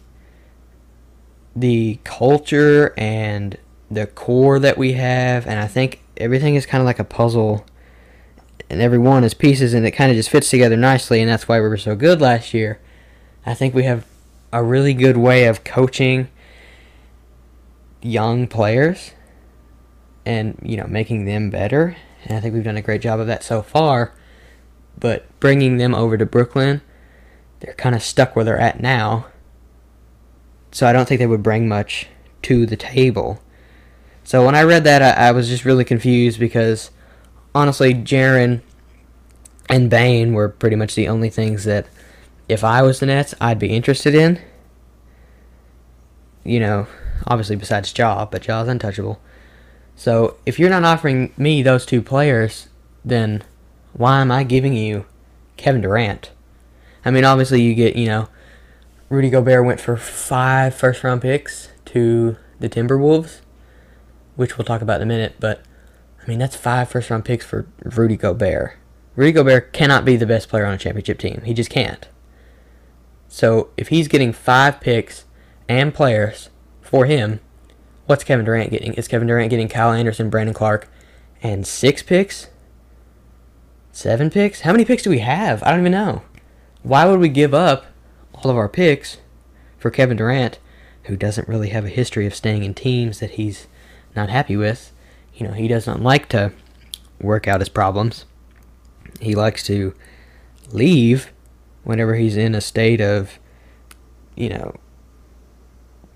the 1.56 1.98
culture 2.04 2.94
and 2.96 3.56
the 3.90 4.06
core 4.06 4.58
that 4.60 4.78
we 4.78 4.92
have. 4.92 5.46
And 5.46 5.58
I 5.58 5.66
think 5.66 6.00
everything 6.16 6.54
is 6.54 6.66
kind 6.66 6.80
of 6.80 6.86
like 6.86 7.00
a 7.00 7.04
puzzle, 7.04 7.66
and 8.68 8.80
every 8.80 8.98
one 8.98 9.24
is 9.24 9.34
pieces, 9.34 9.74
and 9.74 9.84
it 9.84 9.90
kind 9.90 10.10
of 10.10 10.16
just 10.16 10.30
fits 10.30 10.50
together 10.50 10.76
nicely, 10.76 11.20
and 11.20 11.28
that's 11.28 11.48
why 11.48 11.60
we 11.60 11.68
were 11.68 11.76
so 11.76 11.96
good 11.96 12.20
last 12.20 12.54
year. 12.54 12.80
I 13.44 13.54
think 13.54 13.74
we 13.74 13.82
have 13.84 14.06
a 14.52 14.62
really 14.62 14.94
good 14.94 15.16
way 15.16 15.46
of 15.46 15.64
coaching 15.64 16.28
young 18.02 18.46
players 18.46 19.12
and 20.24 20.58
you 20.62 20.76
know 20.76 20.86
making 20.86 21.24
them 21.24 21.50
better. 21.50 21.96
And 22.24 22.36
i 22.36 22.40
think 22.40 22.54
we've 22.54 22.64
done 22.64 22.76
a 22.76 22.82
great 22.82 23.00
job 23.00 23.20
of 23.20 23.26
that 23.26 23.42
so 23.42 23.62
far. 23.62 24.12
But 24.98 25.26
bringing 25.40 25.78
them 25.78 25.94
over 25.94 26.18
to 26.18 26.26
brooklyn 26.26 26.82
they're 27.60 27.74
kind 27.74 27.94
of 27.94 28.02
stuck 28.02 28.34
where 28.34 28.44
they're 28.44 28.58
at 28.58 28.80
now. 28.80 29.26
So 30.72 30.86
i 30.86 30.92
don't 30.92 31.06
think 31.08 31.18
they 31.18 31.26
would 31.26 31.42
bring 31.42 31.68
much 31.68 32.06
to 32.42 32.66
the 32.66 32.76
table. 32.76 33.40
So 34.24 34.44
when 34.44 34.54
I 34.54 34.62
read 34.62 34.84
that, 34.84 35.02
I, 35.02 35.28
I 35.28 35.32
was 35.32 35.48
just 35.48 35.64
really 35.64 35.84
confused 35.84 36.38
because 36.38 36.90
honestly, 37.54 37.94
Jaren 37.94 38.60
and 39.68 39.90
Bane 39.90 40.32
were 40.32 40.48
pretty 40.48 40.76
much 40.76 40.94
the 40.94 41.08
only 41.08 41.30
things 41.30 41.64
that 41.64 41.86
if 42.48 42.64
I 42.64 42.82
was 42.82 43.00
the 43.00 43.06
Nets, 43.06 43.34
I'd 43.40 43.58
be 43.58 43.74
interested 43.74 44.14
in. 44.14 44.40
You 46.44 46.60
know, 46.60 46.86
obviously 47.26 47.56
besides 47.56 47.96
Ja, 47.96 48.26
but 48.26 48.42
Ja's 48.42 48.68
untouchable. 48.68 49.20
So 49.96 50.36
if 50.46 50.58
you're 50.58 50.70
not 50.70 50.84
offering 50.84 51.32
me 51.36 51.62
those 51.62 51.84
two 51.84 52.02
players, 52.02 52.68
then 53.04 53.42
why 53.92 54.20
am 54.20 54.30
I 54.30 54.44
giving 54.44 54.74
you 54.74 55.06
Kevin 55.56 55.82
Durant? 55.82 56.30
I 57.04 57.10
mean, 57.10 57.24
obviously 57.24 57.62
you 57.62 57.74
get, 57.74 57.96
you 57.96 58.06
know, 58.06 58.28
Rudy 59.08 59.30
Gobert 59.30 59.64
went 59.64 59.80
for 59.80 59.96
five 59.96 60.74
first 60.74 61.02
round 61.02 61.22
picks 61.22 61.70
to 61.86 62.36
the 62.60 62.68
Timberwolves 62.68 63.40
which 64.40 64.56
we'll 64.56 64.64
talk 64.64 64.80
about 64.80 65.02
in 65.02 65.02
a 65.02 65.12
minute. 65.12 65.34
But 65.38 65.62
I 66.22 66.26
mean, 66.26 66.38
that's 66.38 66.56
five 66.56 66.88
first 66.88 67.10
round 67.10 67.26
picks 67.26 67.44
for 67.44 67.66
Rudy 67.82 68.16
Gobert. 68.16 68.74
Rudy 69.14 69.32
Gobert 69.32 69.74
cannot 69.74 70.06
be 70.06 70.16
the 70.16 70.24
best 70.24 70.48
player 70.48 70.64
on 70.64 70.72
a 70.72 70.78
championship 70.78 71.18
team. 71.18 71.42
He 71.44 71.52
just 71.52 71.68
can't. 71.68 72.08
So 73.28 73.68
if 73.76 73.88
he's 73.88 74.08
getting 74.08 74.32
five 74.32 74.80
picks 74.80 75.26
and 75.68 75.92
players 75.92 76.48
for 76.90 77.06
him, 77.06 77.40
what's 78.06 78.24
Kevin 78.24 78.44
Durant 78.44 78.70
getting? 78.70 78.94
Is 78.94 79.08
Kevin 79.08 79.28
Durant 79.28 79.50
getting 79.50 79.68
Kyle 79.68 79.92
Anderson, 79.92 80.28
Brandon 80.28 80.54
Clarke, 80.54 80.88
and 81.42 81.66
six 81.66 82.02
picks? 82.02 82.48
Seven 83.92 84.30
picks? 84.30 84.62
How 84.62 84.72
many 84.72 84.84
picks 84.84 85.04
do 85.04 85.10
we 85.10 85.20
have? 85.20 85.62
I 85.62 85.70
don't 85.70 85.80
even 85.80 85.92
know. 85.92 86.22
Why 86.82 87.04
would 87.06 87.20
we 87.20 87.28
give 87.28 87.54
up 87.54 87.86
all 88.34 88.50
of 88.50 88.56
our 88.56 88.68
picks 88.68 89.18
for 89.78 89.90
Kevin 89.90 90.16
Durant, 90.16 90.58
who 91.04 91.16
doesn't 91.16 91.48
really 91.48 91.70
have 91.70 91.84
a 91.84 91.90
history 91.90 92.26
of 92.26 92.34
staying 92.34 92.64
in 92.64 92.74
teams 92.74 93.20
that 93.20 93.32
he's 93.32 93.66
not 94.16 94.28
happy 94.28 94.56
with. 94.56 94.92
You 95.34 95.46
know, 95.46 95.52
he 95.54 95.68
doesn't 95.68 96.02
like 96.02 96.28
to 96.30 96.52
work 97.20 97.46
out 97.46 97.60
his 97.60 97.68
problems. 97.68 98.26
He 99.20 99.34
likes 99.34 99.62
to 99.64 99.94
leave 100.72 101.32
whenever 101.84 102.14
he's 102.14 102.36
in 102.36 102.54
a 102.54 102.60
state 102.60 103.00
of, 103.00 103.38
you 104.36 104.48
know, 104.48 104.74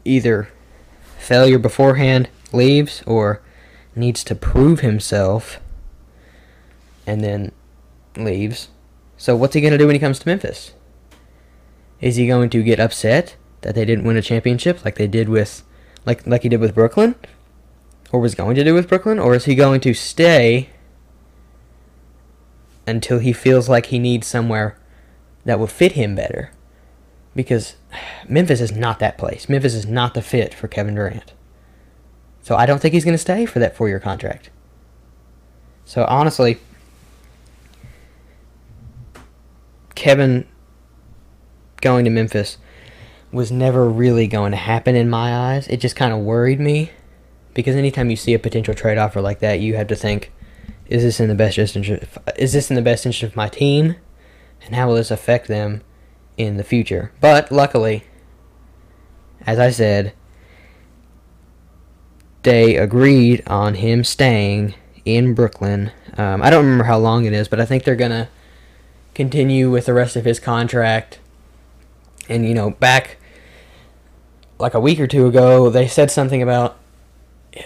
either 0.04 0.48
failure 1.24 1.58
beforehand, 1.58 2.28
leaves, 2.52 3.02
or 3.06 3.40
needs 3.96 4.22
to 4.24 4.34
prove 4.34 4.80
himself 4.80 5.60
and 7.06 7.22
then 7.22 7.52
leaves. 8.16 8.68
So, 9.16 9.34
what's 9.36 9.54
he 9.54 9.60
going 9.60 9.72
to 9.72 9.78
do 9.78 9.86
when 9.86 9.96
he 9.96 10.00
comes 10.00 10.18
to 10.18 10.28
Memphis? 10.28 10.72
Is 12.00 12.16
he 12.16 12.26
going 12.26 12.50
to 12.50 12.62
get 12.62 12.80
upset 12.80 13.36
that 13.62 13.74
they 13.74 13.84
didn't 13.84 14.04
win 14.04 14.16
a 14.16 14.22
championship 14.22 14.84
like 14.84 14.96
they 14.96 15.06
did 15.06 15.28
with 15.28 15.62
like 16.04 16.26
like 16.26 16.42
he 16.42 16.48
did 16.48 16.60
with 16.60 16.74
Brooklyn? 16.74 17.14
or 18.14 18.20
was 18.20 18.36
going 18.36 18.54
to 18.54 18.62
do 18.62 18.74
with 18.74 18.88
Brooklyn, 18.88 19.18
or 19.18 19.34
is 19.34 19.44
he 19.46 19.56
going 19.56 19.80
to 19.80 19.92
stay 19.92 20.68
until 22.86 23.18
he 23.18 23.32
feels 23.32 23.68
like 23.68 23.86
he 23.86 23.98
needs 23.98 24.24
somewhere 24.24 24.78
that 25.44 25.58
will 25.58 25.66
fit 25.66 25.92
him 25.92 26.14
better? 26.14 26.52
Because 27.34 27.74
Memphis 28.28 28.60
is 28.60 28.72
not 28.72 28.98
that 28.98 29.18
place. 29.18 29.48
Memphis 29.48 29.74
is 29.74 29.86
not 29.86 30.14
the 30.14 30.22
fit 30.22 30.54
for 30.54 30.68
Kevin 30.68 30.94
Durant. 30.94 31.32
So 32.42 32.56
I 32.56 32.66
don't 32.66 32.80
think 32.80 32.94
he's 32.94 33.04
going 33.04 33.14
to 33.14 33.18
stay 33.18 33.46
for 33.46 33.58
that 33.58 33.76
four 33.76 33.88
year 33.88 34.00
contract. 34.00 34.50
So 35.84 36.04
honestly, 36.04 36.58
Kevin 39.94 40.46
going 41.80 42.04
to 42.04 42.10
Memphis 42.10 42.58
was 43.32 43.50
never 43.50 43.88
really 43.88 44.26
going 44.26 44.52
to 44.52 44.56
happen 44.56 44.94
in 44.94 45.10
my 45.10 45.54
eyes. 45.54 45.68
It 45.68 45.78
just 45.78 45.96
kind 45.96 46.12
of 46.12 46.20
worried 46.20 46.60
me 46.60 46.90
because 47.52 47.76
anytime 47.76 48.10
you 48.10 48.16
see 48.16 48.34
a 48.34 48.38
potential 48.38 48.74
trade 48.74 48.98
offer 48.98 49.20
like 49.20 49.40
that, 49.40 49.60
you 49.60 49.76
have 49.76 49.88
to 49.88 49.96
think, 49.96 50.32
is 50.86 51.02
this 51.02 51.20
in 51.20 51.28
the 51.28 51.34
best 51.34 51.58
interest? 51.58 52.02
Of, 52.02 52.18
Is 52.36 52.52
this 52.52 52.70
in 52.70 52.76
the 52.76 52.82
best 52.82 53.06
interest 53.06 53.22
of 53.22 53.36
my 53.36 53.48
team 53.48 53.96
and 54.62 54.74
how 54.74 54.88
will 54.88 54.96
this 54.96 55.10
affect 55.10 55.48
them 55.48 55.82
in 56.36 56.56
the 56.56 56.64
future? 56.64 57.12
But 57.20 57.50
luckily, 57.50 58.04
as 59.46 59.58
I 59.58 59.70
said, 59.70 60.12
they 62.42 62.76
agreed 62.76 63.42
on 63.46 63.74
him 63.74 64.04
staying 64.04 64.74
in 65.04 65.34
Brooklyn. 65.34 65.90
Um, 66.16 66.42
I 66.42 66.50
don't 66.50 66.64
remember 66.64 66.84
how 66.84 66.98
long 66.98 67.24
it 67.24 67.32
is, 67.32 67.48
but 67.48 67.60
I 67.60 67.64
think 67.64 67.84
they're 67.84 67.96
gonna 67.96 68.28
continue 69.14 69.70
with 69.70 69.86
the 69.86 69.94
rest 69.94 70.16
of 70.16 70.24
his 70.24 70.40
contract. 70.40 71.18
And 72.28 72.46
you 72.46 72.54
know, 72.54 72.70
back 72.70 73.18
like 74.58 74.74
a 74.74 74.80
week 74.80 75.00
or 75.00 75.06
two 75.06 75.26
ago, 75.26 75.70
they 75.70 75.88
said 75.88 76.10
something 76.10 76.42
about 76.42 76.78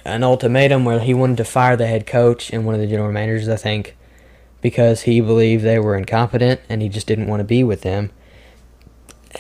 an 0.05 0.23
ultimatum 0.23 0.85
where 0.85 1.01
he 1.01 1.15
wanted 1.15 1.37
to 1.39 1.45
fire 1.45 1.77
the 1.77 1.87
head 1.87 2.07
coach 2.07 2.51
and 2.51 2.65
one 2.65 2.75
of 2.75 2.81
the 2.81 2.87
general 2.87 3.13
managers, 3.13 3.49
I 3.49 3.57
think, 3.57 3.97
because 4.61 5.03
he 5.03 5.21
believed 5.21 5.65
they 5.65 5.79
were 5.79 5.97
incompetent 5.97 6.61
and 6.69 6.83
he 6.83 6.89
just 6.89 7.07
didn't 7.07 7.27
want 7.27 7.41
to 7.41 7.45
be 7.45 7.65
with 7.65 7.83
them. 7.83 8.11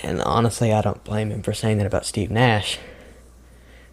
And 0.03 0.23
honestly, 0.23 0.73
I 0.73 0.81
don't 0.81 1.03
blame 1.05 1.31
him 1.31 1.43
for 1.43 1.53
saying 1.53 1.79
that 1.79 1.87
about 1.87 2.07
Steve 2.07 2.31
Nash. 2.31 2.79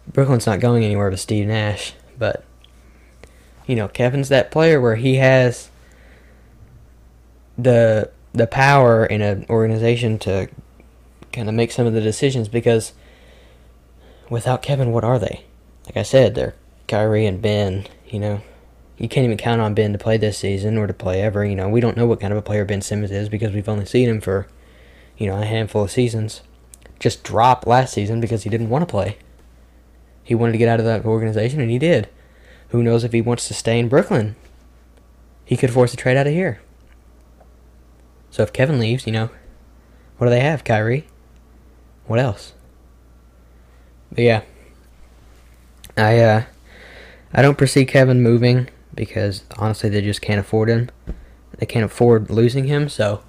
Brooklyn's 0.06 0.46
not 0.46 0.60
going 0.60 0.84
anywhere 0.84 1.10
with 1.10 1.20
Steve 1.20 1.46
Nash, 1.46 1.94
but 2.18 2.44
you 3.66 3.74
know, 3.74 3.88
Kevin's 3.88 4.28
that 4.28 4.50
player 4.50 4.80
where 4.80 4.96
he 4.96 5.16
has 5.16 5.70
the 7.58 8.10
the 8.32 8.46
power 8.46 9.04
in 9.04 9.22
an 9.22 9.46
organization 9.48 10.18
to 10.18 10.48
kind 11.32 11.48
of 11.48 11.54
make 11.54 11.72
some 11.72 11.86
of 11.86 11.94
the 11.94 12.00
decisions 12.00 12.48
because 12.48 12.92
without 14.28 14.62
Kevin, 14.62 14.92
what 14.92 15.04
are 15.04 15.18
they? 15.18 15.44
Like 15.86 15.96
I 15.96 16.02
said, 16.02 16.34
they're 16.34 16.54
Kyrie 16.86 17.26
and 17.26 17.40
Ben. 17.40 17.86
You 18.06 18.20
know, 18.20 18.42
you 18.98 19.08
can't 19.08 19.24
even 19.24 19.38
count 19.38 19.60
on 19.60 19.74
Ben 19.74 19.92
to 19.92 19.98
play 19.98 20.16
this 20.16 20.38
season 20.38 20.76
or 20.76 20.86
to 20.86 20.94
play 20.94 21.22
ever. 21.22 21.44
You 21.44 21.56
know, 21.56 21.68
we 21.68 21.80
don't 21.80 21.96
know 21.96 22.06
what 22.06 22.20
kind 22.20 22.32
of 22.32 22.38
a 22.38 22.42
player 22.42 22.64
Ben 22.64 22.82
Simmons 22.82 23.10
is 23.10 23.28
because 23.28 23.52
we've 23.52 23.68
only 23.68 23.86
seen 23.86 24.08
him 24.08 24.20
for, 24.20 24.46
you 25.16 25.26
know, 25.26 25.40
a 25.40 25.44
handful 25.44 25.84
of 25.84 25.90
seasons. 25.90 26.42
Just 26.98 27.22
dropped 27.22 27.66
last 27.66 27.92
season 27.92 28.20
because 28.20 28.44
he 28.44 28.50
didn't 28.50 28.70
want 28.70 28.82
to 28.82 28.90
play. 28.90 29.18
He 30.22 30.34
wanted 30.34 30.52
to 30.52 30.58
get 30.58 30.68
out 30.68 30.80
of 30.80 30.86
that 30.86 31.04
organization, 31.04 31.60
and 31.60 31.70
he 31.70 31.78
did. 31.78 32.08
Who 32.70 32.82
knows 32.82 33.04
if 33.04 33.12
he 33.12 33.20
wants 33.20 33.46
to 33.48 33.54
stay 33.54 33.78
in 33.78 33.88
Brooklyn? 33.88 34.34
He 35.44 35.56
could 35.56 35.72
force 35.72 35.94
a 35.94 35.96
trade 35.96 36.16
out 36.16 36.26
of 36.26 36.32
here. 36.32 36.60
So 38.30 38.42
if 38.42 38.52
Kevin 38.52 38.80
leaves, 38.80 39.06
you 39.06 39.12
know, 39.12 39.30
what 40.18 40.26
do 40.26 40.30
they 40.30 40.40
have? 40.40 40.64
Kyrie? 40.64 41.06
What 42.06 42.18
else? 42.18 42.52
But 44.10 44.24
yeah. 44.24 44.42
I 45.96 46.18
uh 46.18 46.44
I 47.32 47.42
don't 47.42 47.56
foresee 47.56 47.84
Kevin 47.84 48.22
moving 48.22 48.68
because 48.94 49.44
honestly 49.58 49.88
they 49.88 50.02
just 50.02 50.20
can't 50.20 50.40
afford 50.40 50.68
him. 50.68 50.90
They 51.58 51.66
can't 51.66 51.84
afford 51.84 52.30
losing 52.30 52.64
him, 52.64 52.88
so 52.88 53.22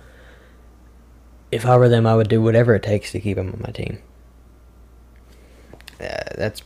if 1.52 1.66
I 1.66 1.78
were 1.78 1.90
them 1.90 2.06
I 2.06 2.16
would 2.16 2.30
do 2.30 2.42
whatever 2.42 2.76
it 2.76 2.84
takes 2.84 3.12
to 3.12 3.20
keep 3.20 3.38
him 3.38 3.52
on 3.52 3.62
my 3.66 3.72
team. 3.72 4.00
Uh, 6.00 6.36
that's 6.36 6.62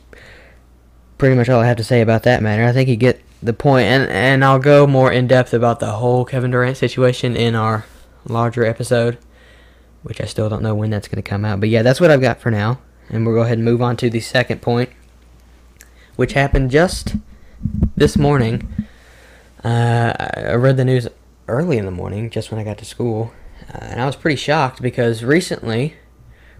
pretty 1.18 1.36
much 1.36 1.48
all 1.48 1.60
I 1.60 1.66
have 1.66 1.76
to 1.76 1.84
say 1.84 2.00
about 2.00 2.24
that 2.24 2.42
matter. 2.42 2.64
I 2.64 2.72
think 2.72 2.88
you 2.88 2.96
get 2.96 3.20
the 3.42 3.52
point, 3.52 3.86
and 3.86 4.10
and 4.10 4.44
I'll 4.44 4.58
go 4.58 4.86
more 4.86 5.10
in 5.10 5.26
depth 5.26 5.54
about 5.54 5.80
the 5.80 5.92
whole 5.92 6.24
Kevin 6.24 6.50
Durant 6.50 6.76
situation 6.76 7.36
in 7.36 7.54
our 7.54 7.84
larger 8.26 8.64
episode, 8.64 9.18
which 10.02 10.20
I 10.20 10.24
still 10.26 10.48
don't 10.48 10.62
know 10.62 10.74
when 10.74 10.90
that's 10.90 11.08
going 11.08 11.22
to 11.22 11.28
come 11.28 11.44
out. 11.44 11.60
But 11.60 11.68
yeah, 11.68 11.82
that's 11.82 12.00
what 12.00 12.10
I've 12.10 12.20
got 12.20 12.40
for 12.40 12.50
now, 12.50 12.80
and 13.08 13.26
we'll 13.26 13.34
go 13.34 13.42
ahead 13.42 13.58
and 13.58 13.64
move 13.64 13.82
on 13.82 13.96
to 13.98 14.10
the 14.10 14.20
second 14.20 14.62
point, 14.62 14.90
which 16.16 16.32
happened 16.32 16.70
just 16.70 17.16
this 17.96 18.16
morning. 18.16 18.68
Uh, 19.64 20.12
I 20.18 20.54
read 20.54 20.76
the 20.76 20.84
news 20.84 21.08
early 21.48 21.78
in 21.78 21.84
the 21.84 21.90
morning, 21.92 22.30
just 22.30 22.50
when 22.50 22.60
I 22.60 22.64
got 22.64 22.78
to 22.78 22.84
school, 22.84 23.32
uh, 23.72 23.78
and 23.80 24.00
I 24.00 24.06
was 24.06 24.16
pretty 24.16 24.36
shocked 24.36 24.82
because 24.82 25.24
recently 25.24 25.94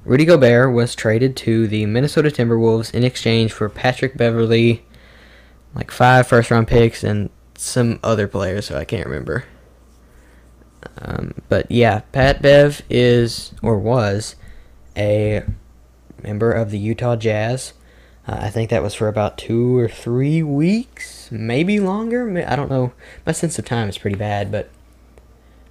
Rudy 0.05 0.25
Gobert 0.25 0.73
was 0.73 0.95
traded 0.95 1.37
to 1.39 1.69
the 1.69 1.87
Minnesota 1.87 2.29
Timberwolves 2.29 2.93
in 2.93 3.05
exchange 3.05 3.53
for 3.53 3.69
Patrick 3.69 4.17
Beverley, 4.17 4.85
like 5.75 5.91
five 5.91 6.27
first 6.27 6.51
round 6.51 6.67
picks, 6.67 7.05
and 7.05 7.31
some 7.57 8.01
other 8.03 8.27
players, 8.27 8.67
so 8.67 8.77
I 8.77 8.85
can't 8.85 9.07
remember. 9.07 9.45
Um, 10.99 11.35
but 11.49 11.71
yeah, 11.71 12.01
Pat 12.13 12.43
Bev 12.43 12.83
is, 12.91 13.55
or 13.63 13.79
was, 13.79 14.35
a 14.97 15.45
member 16.23 16.53
of 16.53 16.71
the 16.71 16.79
Utah 16.79 17.17
Jazz. 17.17 17.73
Uh, 18.27 18.39
I 18.41 18.51
think 18.51 18.71
that 18.71 18.83
was 18.83 18.95
for 18.95 19.09
about 19.09 19.39
two 19.39 19.77
or 19.77 19.89
three 19.89 20.43
weeks, 20.43 21.31
maybe 21.31 21.81
longer. 21.81 22.45
I 22.47 22.57
don't 22.57 22.71
know. 22.71 22.93
My 23.27 23.33
sense 23.33 23.59
of 23.59 23.65
time 23.65 23.89
is 23.89 23.99
pretty 23.99 24.17
bad, 24.17 24.51
but 24.53 24.71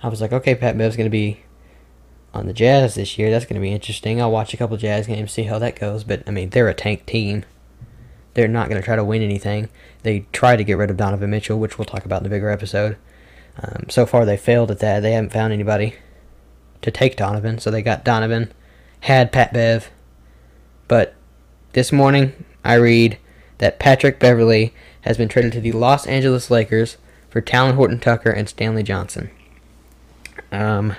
I 0.03 0.07
was 0.07 0.21
like, 0.21 0.33
okay, 0.33 0.55
Pat 0.55 0.77
Bev's 0.77 0.95
going 0.95 1.05
to 1.05 1.11
be 1.11 1.41
on 2.33 2.47
the 2.47 2.53
Jazz 2.53 2.95
this 2.95 3.17
year. 3.17 3.29
That's 3.29 3.45
going 3.45 3.55
to 3.55 3.61
be 3.61 3.73
interesting. 3.73 4.21
I'll 4.21 4.31
watch 4.31 4.53
a 4.53 4.57
couple 4.57 4.77
Jazz 4.77 5.07
games, 5.07 5.31
see 5.31 5.43
how 5.43 5.59
that 5.59 5.79
goes. 5.79 6.03
But 6.03 6.23
I 6.27 6.31
mean, 6.31 6.49
they're 6.49 6.69
a 6.69 6.73
tank 6.73 7.05
team. 7.05 7.45
They're 8.33 8.47
not 8.47 8.69
going 8.69 8.81
to 8.81 8.85
try 8.85 8.95
to 8.95 9.03
win 9.03 9.21
anything. 9.21 9.69
They 10.03 10.25
tried 10.31 10.55
to 10.57 10.63
get 10.63 10.77
rid 10.77 10.89
of 10.89 10.97
Donovan 10.97 11.29
Mitchell, 11.29 11.59
which 11.59 11.77
we'll 11.77 11.85
talk 11.85 12.05
about 12.05 12.21
in 12.21 12.27
a 12.27 12.29
bigger 12.29 12.49
episode. 12.49 12.97
Um, 13.61 13.85
so 13.89 14.05
far, 14.05 14.25
they 14.25 14.37
failed 14.37 14.71
at 14.71 14.79
that. 14.79 15.01
They 15.01 15.11
haven't 15.11 15.33
found 15.33 15.51
anybody 15.51 15.95
to 16.81 16.91
take 16.91 17.17
Donovan, 17.17 17.59
so 17.59 17.69
they 17.69 17.81
got 17.81 18.05
Donovan, 18.05 18.51
had 19.01 19.31
Pat 19.31 19.53
Bev. 19.53 19.91
But 20.87 21.13
this 21.73 21.91
morning, 21.91 22.45
I 22.63 22.75
read 22.75 23.17
that 23.57 23.79
Patrick 23.79 24.19
Beverley 24.19 24.73
has 25.01 25.17
been 25.17 25.27
traded 25.27 25.51
to 25.53 25.61
the 25.61 25.73
Los 25.73 26.07
Angeles 26.07 26.49
Lakers 26.49 26.97
for 27.29 27.41
Talen 27.41 27.75
Horton 27.75 27.99
Tucker 27.99 28.31
and 28.31 28.47
Stanley 28.47 28.83
Johnson. 28.83 29.29
Um, 30.51 30.95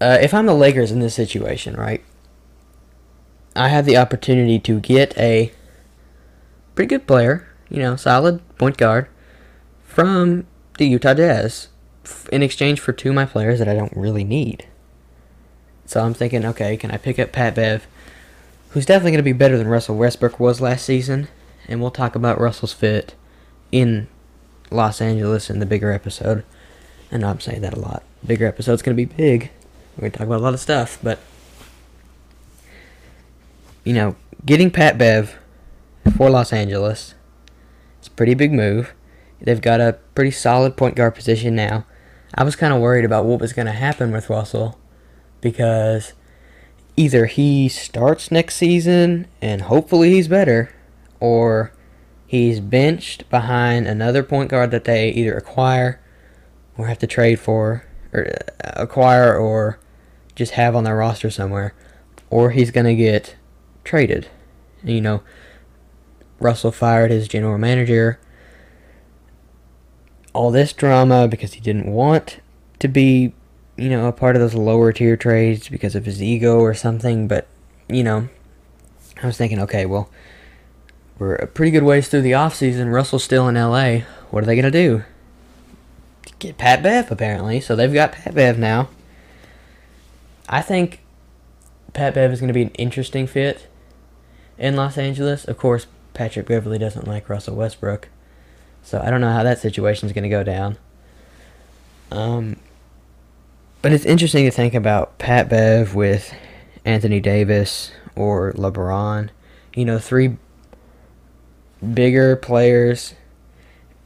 uh, 0.00 0.18
if 0.20 0.32
I'm 0.32 0.46
the 0.46 0.54
Lakers 0.54 0.92
in 0.92 1.00
this 1.00 1.14
situation, 1.14 1.74
right, 1.74 2.02
I 3.56 3.68
have 3.68 3.84
the 3.84 3.96
opportunity 3.96 4.58
to 4.60 4.80
get 4.80 5.16
a 5.18 5.52
pretty 6.74 6.88
good 6.88 7.06
player, 7.06 7.48
you 7.68 7.78
know, 7.78 7.96
solid 7.96 8.40
point 8.56 8.76
guard 8.76 9.08
from 9.84 10.46
the 10.78 10.86
Utah 10.86 11.14
Jazz 11.14 11.68
in 12.32 12.42
exchange 12.42 12.80
for 12.80 12.92
two 12.92 13.10
of 13.10 13.14
my 13.14 13.26
players 13.26 13.58
that 13.58 13.68
I 13.68 13.74
don't 13.74 13.96
really 13.96 14.24
need. 14.24 14.66
So 15.84 16.04
I'm 16.04 16.14
thinking, 16.14 16.44
okay, 16.46 16.76
can 16.76 16.92
I 16.92 16.96
pick 16.96 17.18
up 17.18 17.32
Pat 17.32 17.56
Bev, 17.56 17.86
who's 18.70 18.86
definitely 18.86 19.10
going 19.10 19.18
to 19.18 19.24
be 19.24 19.32
better 19.32 19.58
than 19.58 19.66
Russell 19.66 19.96
Westbrook 19.96 20.38
was 20.38 20.60
last 20.60 20.84
season, 20.84 21.28
and 21.66 21.80
we'll 21.80 21.90
talk 21.90 22.14
about 22.14 22.40
Russell's 22.40 22.72
fit 22.72 23.14
in 23.72 24.06
Los 24.70 25.00
Angeles 25.00 25.50
in 25.50 25.58
the 25.58 25.66
bigger 25.66 25.92
episode. 25.92 26.44
And 27.10 27.24
I'm 27.24 27.40
saying 27.40 27.60
that 27.62 27.74
a 27.74 27.80
lot. 27.80 28.02
Bigger 28.24 28.46
episode's 28.46 28.82
to 28.82 28.94
be 28.94 29.04
big. 29.04 29.50
We're 29.96 30.10
to 30.10 30.18
talk 30.18 30.26
about 30.26 30.40
a 30.40 30.44
lot 30.44 30.54
of 30.54 30.60
stuff, 30.60 30.98
but 31.02 31.18
you 33.84 33.92
know, 33.92 34.14
getting 34.46 34.70
Pat 34.70 34.98
Bev 34.98 35.36
for 36.16 36.30
Los 36.30 36.52
Angeles, 36.52 37.14
it's 37.98 38.08
a 38.08 38.12
pretty 38.12 38.34
big 38.34 38.52
move. 38.52 38.94
They've 39.40 39.60
got 39.60 39.80
a 39.80 39.98
pretty 40.14 40.30
solid 40.30 40.76
point 40.76 40.96
guard 40.96 41.14
position 41.14 41.54
now. 41.54 41.86
I 42.34 42.44
was 42.44 42.56
kind 42.56 42.72
of 42.72 42.80
worried 42.80 43.04
about 43.04 43.24
what 43.24 43.40
was 43.40 43.52
going 43.52 43.66
to 43.66 43.72
happen 43.72 44.12
with 44.12 44.30
Russell 44.30 44.78
because 45.40 46.12
either 46.96 47.26
he 47.26 47.68
starts 47.68 48.30
next 48.30 48.56
season 48.56 49.26
and 49.40 49.62
hopefully 49.62 50.12
he's 50.12 50.28
better, 50.28 50.70
or 51.18 51.72
he's 52.30 52.60
benched 52.60 53.28
behind 53.28 53.88
another 53.88 54.22
point 54.22 54.48
guard 54.48 54.70
that 54.70 54.84
they 54.84 55.08
either 55.08 55.36
acquire 55.36 56.00
or 56.78 56.86
have 56.86 56.96
to 56.96 57.06
trade 57.08 57.40
for, 57.40 57.84
or 58.12 58.28
uh, 58.28 58.70
acquire 58.76 59.36
or 59.36 59.80
just 60.36 60.52
have 60.52 60.76
on 60.76 60.84
their 60.84 60.94
roster 60.94 61.28
somewhere, 61.28 61.74
or 62.30 62.52
he's 62.52 62.70
going 62.70 62.86
to 62.86 62.94
get 62.94 63.34
traded. 63.82 64.28
You 64.84 65.00
know, 65.00 65.22
Russell 66.38 66.70
fired 66.70 67.10
his 67.10 67.26
general 67.26 67.58
manager. 67.58 68.20
All 70.32 70.52
this 70.52 70.72
drama 70.72 71.26
because 71.26 71.54
he 71.54 71.60
didn't 71.60 71.90
want 71.90 72.38
to 72.78 72.86
be, 72.86 73.32
you 73.76 73.88
know, 73.88 74.06
a 74.06 74.12
part 74.12 74.36
of 74.36 74.40
those 74.40 74.54
lower 74.54 74.92
tier 74.92 75.16
trades 75.16 75.68
because 75.68 75.96
of 75.96 76.04
his 76.04 76.22
ego 76.22 76.60
or 76.60 76.74
something. 76.74 77.26
But, 77.26 77.48
you 77.88 78.04
know, 78.04 78.28
I 79.20 79.26
was 79.26 79.36
thinking, 79.36 79.58
okay, 79.58 79.84
well, 79.84 80.08
we're 81.20 81.34
a 81.34 81.46
pretty 81.46 81.70
good 81.70 81.82
ways 81.82 82.08
through 82.08 82.22
the 82.22 82.32
offseason. 82.32 82.90
Russell's 82.90 83.22
still 83.22 83.46
in 83.46 83.54
LA. 83.54 84.06
What 84.30 84.42
are 84.42 84.46
they 84.46 84.56
going 84.56 84.64
to 84.64 84.70
do? 84.70 85.04
Get 86.38 86.56
Pat 86.56 86.82
Bev, 86.82 87.12
apparently. 87.12 87.60
So 87.60 87.76
they've 87.76 87.92
got 87.92 88.12
Pat 88.12 88.34
Bev 88.34 88.58
now. 88.58 88.88
I 90.48 90.62
think 90.62 91.00
Pat 91.92 92.14
Bev 92.14 92.32
is 92.32 92.40
going 92.40 92.48
to 92.48 92.54
be 92.54 92.62
an 92.62 92.70
interesting 92.70 93.26
fit 93.26 93.68
in 94.56 94.76
Los 94.76 94.96
Angeles. 94.96 95.44
Of 95.44 95.58
course, 95.58 95.86
Patrick 96.14 96.46
Beverley 96.46 96.78
doesn't 96.78 97.06
like 97.06 97.28
Russell 97.28 97.54
Westbrook. 97.54 98.08
So 98.82 98.98
I 99.04 99.10
don't 99.10 99.20
know 99.20 99.32
how 99.32 99.42
that 99.42 99.58
situation 99.58 100.06
is 100.06 100.14
going 100.14 100.22
to 100.22 100.30
go 100.30 100.42
down. 100.42 100.78
Um, 102.10 102.56
but 103.82 103.92
it's 103.92 104.06
interesting 104.06 104.46
to 104.46 104.50
think 104.50 104.72
about 104.72 105.18
Pat 105.18 105.50
Bev 105.50 105.94
with 105.94 106.32
Anthony 106.86 107.20
Davis 107.20 107.92
or 108.16 108.54
LeBron. 108.54 109.28
You 109.74 109.84
know, 109.84 109.98
three 109.98 110.38
bigger 111.94 112.36
players. 112.36 113.14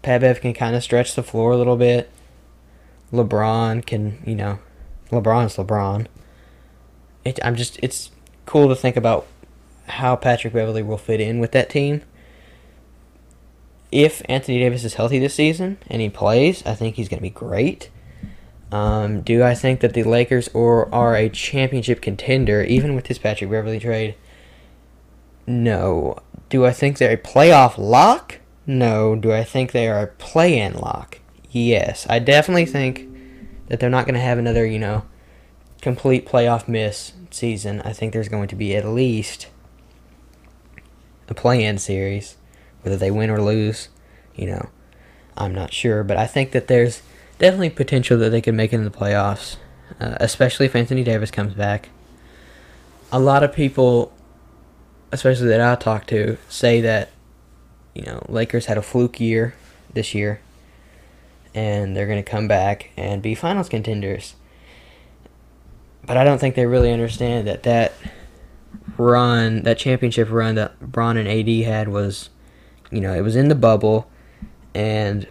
Pat 0.03 0.41
can 0.41 0.53
kind 0.55 0.77
of 0.77 0.83
stretch 0.83 1.15
the 1.15 1.23
floor 1.23 1.53
a 1.53 1.57
little 1.57 1.77
bit. 1.77 2.11
LeBron 3.13 3.85
can, 3.87 4.23
you 4.27 4.35
know, 4.35 4.59
LeBron's 5.11 5.57
LeBron. 5.57 6.07
It, 7.25 7.39
I'm 7.43 7.57
just, 7.57 7.79
it's 7.83 8.11
cool 8.45 8.69
to 8.69 8.77
think 8.77 8.97
about 8.97 9.27
how 9.89 10.17
Patrick 10.17 10.53
Beverley 10.53 10.83
will 10.83 10.99
fit 10.99 11.21
in 11.21 11.39
with 11.39 11.53
that 11.53 11.71
team. 11.71 12.03
If 13.91 14.23
Anthony 14.29 14.59
Davis 14.59 14.85
is 14.85 14.95
healthy 14.95 15.19
this 15.19 15.35
season 15.35 15.79
and 15.87 16.03
he 16.03 16.11
plays, 16.11 16.67
I 16.67 16.75
think 16.75 16.97
he's 16.97 17.09
going 17.09 17.19
to 17.19 17.23
be 17.23 17.31
great. 17.31 17.91
Um, 18.73 19.21
do 19.21 19.45
I 19.45 19.55
think 19.55 19.81
that 19.81 19.95
the 19.95 20.03
Lakers 20.03 20.49
or 20.49 20.93
are 20.93 21.15
a 21.15 21.29
championship 21.29 22.03
contender, 22.03 22.63
even 22.65 22.97
with 22.97 23.05
this 23.05 23.19
Patrick 23.19 23.51
Beverley 23.51 23.79
trade? 23.79 24.17
No. 25.47 26.19
Do 26.49 26.65
I 26.65 26.73
think 26.73 26.99
they're 26.99 27.15
a 27.15 27.17
playoff 27.17 27.79
lock? 27.79 28.39
No. 28.67 29.17
Do 29.17 29.33
I 29.33 29.45
think 29.45 29.73
they 29.73 29.89
are 29.89 30.03
a 30.03 30.07
play-in 30.07 30.75
lock? 30.75 31.19
Yes. 31.51 32.07
I 32.09 32.19
definitely 32.19 32.67
think 32.67 33.09
that 33.69 33.81
they're 33.81 33.91
not 33.91 34.07
going 34.07 34.15
to 34.15 34.21
have 34.21 34.39
another, 34.39 34.67
you 34.67 34.79
know, 34.79 35.05
complete 35.81 36.27
playoff 36.27 36.69
miss 36.69 37.13
season. 37.31 37.81
I 37.83 37.93
think 37.93 38.13
there's 38.13 38.29
going 38.29 38.49
to 38.49 38.57
be 38.57 38.75
at 38.75 38.87
least 38.87 39.49
a 41.29 41.35
play-in 41.35 41.79
series, 41.79 42.37
whether 42.83 42.97
they 42.97 43.11
win 43.11 43.31
or 43.31 43.41
lose. 43.41 43.89
You 44.35 44.47
know, 44.47 44.69
I'm 45.37 45.55
not 45.55 45.73
sure, 45.73 46.03
but 46.03 46.17
I 46.17 46.27
think 46.27 46.53
that 46.53 46.67
there's 46.67 47.03
definitely 47.39 47.71
potential 47.71 48.19
that 48.19 48.31
they 48.31 48.41
could 48.41 48.55
make 48.55 48.73
it 48.73 48.77
in 48.77 48.85
the 48.85 48.91
playoffs, 48.91 49.57
uh, 50.01 50.17
especially 50.21 50.67
if 50.67 50.77
Anthony 50.77 51.05
Davis 51.05 51.31
comes 51.31 51.55
back. 51.55 51.91
A 53.13 53.19
lot 53.19 53.43
of 53.43 53.53
people, 53.53 54.13
especially 55.15 55.47
that 55.49 55.61
I 55.61 55.77
talk 55.77 56.07
to, 56.09 56.37
say 56.49 56.81
that 56.81 57.11
you 57.95 58.03
know 58.03 58.25
Lakers 58.29 58.67
had 58.67 58.77
a 58.77 58.83
fluke 58.83 59.21
year 59.21 59.55
this 59.93 60.15
year, 60.15 60.41
and 61.55 61.97
they're 61.97 62.07
going 62.07 62.23
to 62.23 62.31
come 62.31 62.49
back 62.49 62.91
and 62.97 63.23
be 63.23 63.35
finals 63.35 63.69
contenders. 63.69 64.35
But 66.05 66.17
I 66.17 66.25
don't 66.25 66.39
think 66.39 66.57
they 66.57 66.67
really 66.67 66.93
understand 66.93 67.47
that 67.47 67.63
that 67.63 67.95
run, 68.99 69.63
that 69.63 69.79
championship 69.79 70.29
run 70.31 70.57
that 70.57 70.79
Bron 70.81 71.17
and 71.17 71.29
AD 71.29 71.49
had 71.65 71.89
was, 71.89 72.29
you 72.91 73.01
know, 73.01 73.15
it 73.15 73.23
was 73.23 73.37
in 73.37 73.49
the 73.49 73.55
bubble, 73.55 74.11
and 74.75 75.29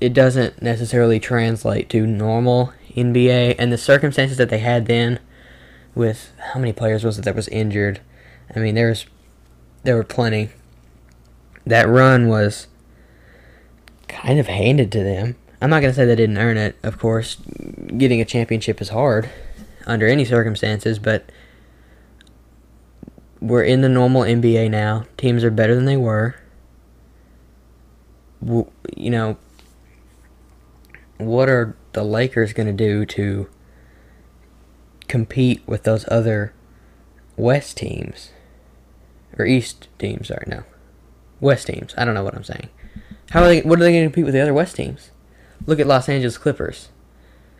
it 0.00 0.14
doesn't 0.14 0.62
necessarily 0.62 1.18
translate 1.18 1.90
to 1.90 2.06
normal 2.06 2.72
NBA 2.94 3.56
and 3.58 3.72
the 3.72 3.78
circumstances 3.78 4.38
that 4.38 4.48
they 4.48 4.58
had 4.58 4.86
then 4.86 5.18
with 5.94 6.32
how 6.52 6.60
many 6.60 6.72
players 6.72 7.04
was 7.04 7.18
it 7.18 7.24
that 7.24 7.34
was 7.34 7.48
injured. 7.48 8.00
I 8.54 8.58
mean, 8.58 8.74
there's 8.74 9.06
there 9.82 9.96
were 9.96 10.04
plenty. 10.04 10.50
That 11.66 11.88
run 11.88 12.28
was 12.28 12.66
kind 14.08 14.38
of 14.38 14.46
handed 14.46 14.92
to 14.92 15.02
them. 15.02 15.36
I'm 15.60 15.70
not 15.70 15.80
going 15.80 15.92
to 15.92 15.96
say 15.96 16.04
they 16.04 16.16
didn't 16.16 16.38
earn 16.38 16.56
it. 16.56 16.76
Of 16.82 16.98
course, 16.98 17.36
getting 17.96 18.20
a 18.20 18.24
championship 18.24 18.80
is 18.82 18.90
hard 18.90 19.30
under 19.86 20.06
any 20.06 20.24
circumstances, 20.24 20.98
but 20.98 21.30
we're 23.40 23.62
in 23.62 23.80
the 23.80 23.88
normal 23.88 24.22
NBA 24.22 24.70
now. 24.70 25.06
Teams 25.16 25.44
are 25.44 25.50
better 25.50 25.74
than 25.74 25.84
they 25.84 25.96
were. 25.96 26.34
You 28.42 29.10
know, 29.10 29.38
what 31.18 31.48
are 31.48 31.76
the 31.92 32.02
Lakers 32.02 32.52
going 32.52 32.66
to 32.66 32.72
do 32.72 33.06
to 33.06 33.48
compete 35.08 35.62
with 35.66 35.84
those 35.84 36.04
other 36.08 36.52
West 37.36 37.76
teams? 37.76 38.30
Or 39.38 39.46
East 39.46 39.88
teams, 39.98 40.28
sorry, 40.28 40.44
no. 40.46 40.64
West 41.40 41.66
teams. 41.66 41.94
I 41.98 42.04
don't 42.04 42.14
know 42.14 42.24
what 42.24 42.34
I'm 42.34 42.44
saying. 42.44 42.68
How 43.30 43.42
are 43.42 43.48
they 43.48 43.62
what 43.62 43.80
are 43.80 43.82
they 43.82 43.92
going 43.92 44.04
to 44.04 44.08
compete 44.10 44.24
with 44.24 44.34
the 44.34 44.40
other 44.40 44.54
West 44.54 44.76
teams? 44.76 45.10
Look 45.66 45.80
at 45.80 45.86
Los 45.86 46.08
Angeles 46.08 46.38
Clippers. 46.38 46.88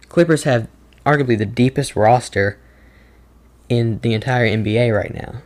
Clippers 0.08 0.44
have 0.44 0.68
arguably 1.04 1.36
the 1.36 1.46
deepest 1.46 1.96
roster 1.96 2.58
in 3.68 3.98
the 4.00 4.14
entire 4.14 4.46
NBA 4.46 4.96
right 4.96 5.12
now. 5.14 5.42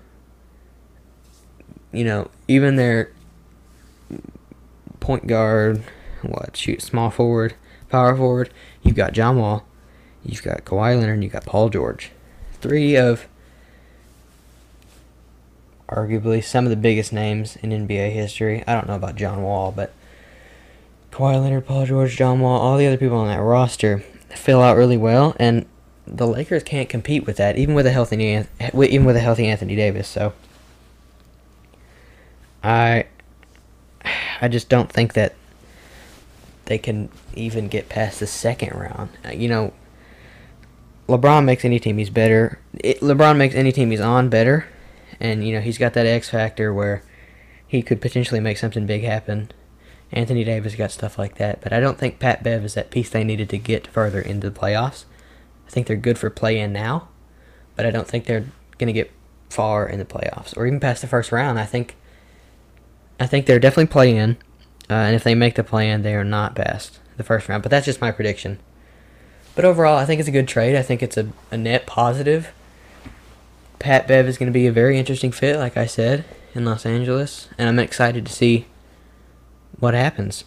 You 1.93 2.05
know, 2.05 2.31
even 2.47 2.77
their 2.77 3.13
point 5.01 5.27
guard, 5.27 5.83
what, 6.23 6.57
shoot, 6.57 6.83
small 6.83 7.11
forward, 7.11 7.55
power 7.89 8.15
forward, 8.15 8.51
you've 8.83 8.97
got 8.97 9.13
John 9.13 9.39
Wall, 9.39 9.67
you've 10.25 10.43
got 10.43 10.65
Kawhi 10.65 10.99
Leonard, 10.99 11.15
and 11.15 11.25
you've 11.25 11.33
got 11.33 11.47
Paul 11.47 11.69
George. 11.69 12.11
Three 12.61 12.97
of 12.97 13.27
arguably 15.89 16.45
some 16.45 16.65
of 16.65 16.71
the 16.71 16.77
biggest 16.77 17.13
names 17.13 17.57
in 17.57 17.71
NBA 17.71 18.13
history. 18.13 18.63
I 18.67 18.75
don't 18.75 18.87
know 18.87 18.95
about 18.95 19.17
John 19.17 19.43
Wall, 19.43 19.73
but 19.73 19.93
Kawhi 21.13 21.41
Leonard, 21.41 21.67
Paul 21.67 21.87
George, 21.87 22.17
John 22.17 22.41
Wall, 22.41 22.61
all 22.61 22.77
the 22.77 22.87
other 22.87 22.99
people 22.99 23.17
on 23.17 23.29
that 23.29 23.41
roster 23.41 24.01
fill 24.31 24.61
out 24.61 24.77
really 24.77 24.97
well, 24.97 25.35
and 25.39 25.67
the 26.07 26.27
Lakers 26.27 26.63
can't 26.63 26.89
compete 26.89 27.27
with 27.27 27.37
that, 27.37 27.57
even 27.57 27.75
with 27.75 27.87
a 27.87 27.91
healthy 27.91 28.17
even 28.73 29.05
with 29.05 29.17
a 29.17 29.21
healthy 29.21 29.47
Anthony 29.47 29.77
Davis. 29.77 30.09
So 30.09 30.33
I 32.63 33.07
I 34.41 34.49
just 34.49 34.69
don't 34.69 34.91
think 34.91 35.15
that 35.15 35.35
they 36.67 36.79
can 36.79 37.09
even 37.35 37.69
get 37.69 37.89
past 37.89 38.21
the 38.21 38.27
second 38.27 38.79
round. 38.79 39.11
You 39.33 39.49
know, 39.49 39.73
LeBron 41.09 41.45
makes 41.45 41.65
any 41.65 41.81
team 41.81 41.99
he's 41.99 42.11
better. 42.11 42.59
It, 42.75 43.01
LeBron 43.01 43.37
makes 43.37 43.55
any 43.55 43.73
team 43.73 43.91
he's 43.91 44.01
on 44.01 44.29
better, 44.29 44.67
and 45.19 45.47
you 45.47 45.55
know 45.55 45.61
he's 45.61 45.79
got 45.79 45.95
that 45.95 46.07
X 46.07 46.29
factor 46.31 46.73
where 46.73 47.03
he 47.67 47.83
could 47.83 48.01
potentially 48.01 48.41
make 48.41 48.59
something 48.59 48.87
big 48.87 49.03
happen. 49.03 49.51
Anthony 50.13 50.45
Davis 50.45 50.75
got 50.75 50.91
stuff 50.91 51.19
like 51.19 51.37
that, 51.37 51.61
but 51.61 51.73
I 51.73 51.81
don't 51.81 51.99
think 51.99 52.19
Pat 52.19 52.43
Bev 52.43 52.65
is 52.65 52.75
that 52.75 52.91
piece 52.91 53.11
they 53.11 53.25
needed 53.25 53.49
to 53.51 53.59
get 53.59 53.87
further 53.87 54.21
into 54.21 54.49
the 54.49 54.59
playoffs. 54.59 55.05
I 55.67 55.71
think 55.71 55.87
they're 55.87 55.97
good 55.97 56.19
for 56.19 56.31
play 56.31 56.59
in 56.59 56.73
now, 56.73 57.09
but 57.77 57.85
I 57.85 57.91
don't 57.91 58.09
think 58.09 58.25
they're 58.25 58.47
going 58.79 58.87
to 58.87 58.93
get 58.93 59.11
far 59.51 59.87
in 59.87 59.99
the 59.99 60.05
playoffs 60.05 60.57
or 60.57 60.67
even 60.67 60.81
past 60.81 61.03
the 61.03 61.09
first 61.09 61.33
round. 61.33 61.59
I 61.59 61.67
think 61.67 61.97
I 63.21 63.27
think 63.27 63.47
they're 63.47 63.59
definitely 63.59 63.87
play 63.87 64.17
in. 64.17 64.37
Uh, 64.91 64.95
and 64.95 65.15
if 65.15 65.25
they 65.25 65.35
make 65.35 65.57
the 65.57 65.65
plan, 65.65 66.03
they 66.03 66.15
are 66.15 66.25
not 66.25 66.55
best 66.55 67.01
the 67.17 67.25
first 67.25 67.49
round. 67.49 67.63
But 67.63 67.71
that's 67.71 67.85
just 67.85 68.01
my 68.01 68.11
prediction. 68.11 68.59
But 69.59 69.65
overall, 69.65 69.99
I 69.99 70.05
think 70.05 70.21
it's 70.21 70.29
a 70.29 70.31
good 70.31 70.47
trade. 70.47 70.77
I 70.77 70.83
think 70.83 71.03
it's 71.03 71.17
a, 71.17 71.33
a 71.51 71.57
net 71.57 71.85
positive. 71.85 72.53
Pat 73.81 74.07
Bev 74.07 74.29
is 74.29 74.39
going 74.39 74.47
to 74.47 74.57
be 74.57 74.69
a 74.69 74.73
very 74.73 74.97
interesting 74.97 75.33
fit, 75.33 75.57
like 75.57 75.77
I 75.77 75.85
said, 75.85 76.25
in 76.55 76.65
Los 76.65 76.87
Angeles. 76.87 77.49
And 77.59 77.69
I'm 77.69 77.81
excited 77.81 78.25
to 78.27 78.33
see 78.33 78.67
what 79.81 79.95
happens. 79.95 80.45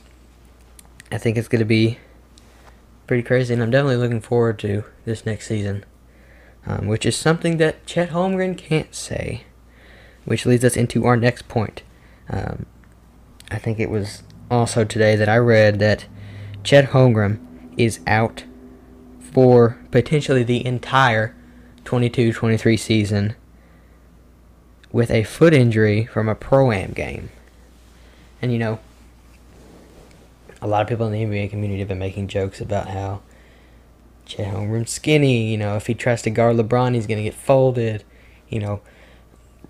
I 1.12 1.18
think 1.18 1.36
it's 1.36 1.50
going 1.50 1.60
to 1.60 1.66
be 1.66 1.98
pretty 3.06 3.22
crazy. 3.22 3.54
And 3.54 3.62
I'm 3.62 3.70
definitely 3.70 3.98
looking 3.98 4.22
forward 4.22 4.58
to 4.60 4.86
this 5.04 5.26
next 5.26 5.50
season. 5.50 5.84
Um, 6.66 6.88
which 6.88 7.06
is 7.06 7.18
something 7.18 7.58
that 7.58 7.86
Chet 7.86 8.12
Holmgren 8.12 8.58
can't 8.58 8.96
say. 8.96 9.44
Which 10.24 10.46
leads 10.46 10.64
us 10.64 10.78
into 10.78 11.06
our 11.06 11.18
next 11.18 11.50
point. 11.50 11.84
Um, 12.30 12.66
I 13.52 13.58
think 13.58 13.78
it 13.78 13.90
was 13.90 14.24
also 14.50 14.86
today 14.86 15.18
that 15.18 15.28
I 15.28 15.38
read 15.38 15.80
that 15.80 16.06
Chet 16.64 16.92
Holmgren 16.92 17.46
is 17.76 18.00
out 18.08 18.46
for 19.32 19.78
potentially 19.92 20.44
the 20.44 20.66
entire 20.66 21.36
22 21.86 22.34
23 22.34 22.78
season 22.78 23.36
with 24.92 25.10
a 25.10 25.24
foot 25.24 25.54
injury 25.54 26.06
from 26.06 26.28
a 26.28 26.36
pro 26.36 26.72
am 26.72 26.92
game. 26.92 27.30
And 28.42 28.52
you 28.52 28.60
know, 28.60 28.80
a 30.62 30.68
lot 30.68 30.82
of 30.82 30.88
people 30.88 31.08
in 31.08 31.14
the 31.14 31.24
NBA 31.24 31.50
community 31.50 31.80
have 31.80 31.88
been 31.88 32.00
making 32.00 32.28
jokes 32.28 32.62
about 32.62 32.90
how 32.90 33.22
Chet 34.26 34.54
Holmgren's 34.54 34.92
skinny. 34.92 35.52
You 35.52 35.58
know, 35.58 35.76
if 35.76 35.88
he 35.88 35.94
tries 35.94 36.22
to 36.24 36.30
guard 36.30 36.58
LeBron, 36.58 36.94
he's 36.94 37.08
going 37.08 37.18
to 37.18 37.24
get 37.24 37.34
folded. 37.34 38.04
You 38.50 38.60
know, 38.60 38.82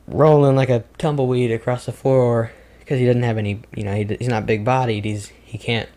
rolling 0.07 0.55
like 0.55 0.69
a 0.69 0.83
tumbleweed 0.97 1.51
across 1.51 1.85
the 1.85 1.91
floor 1.91 2.51
because 2.79 2.99
he 2.99 3.05
doesn't 3.05 3.23
have 3.23 3.37
any. 3.37 3.61
You 3.75 3.83
know, 3.83 3.93
he, 3.93 4.05
he's 4.05 4.27
not 4.27 4.45
big 4.45 4.65
bodied. 4.65 5.05
He's 5.05 5.29
he 5.43 5.57
can't 5.57 5.89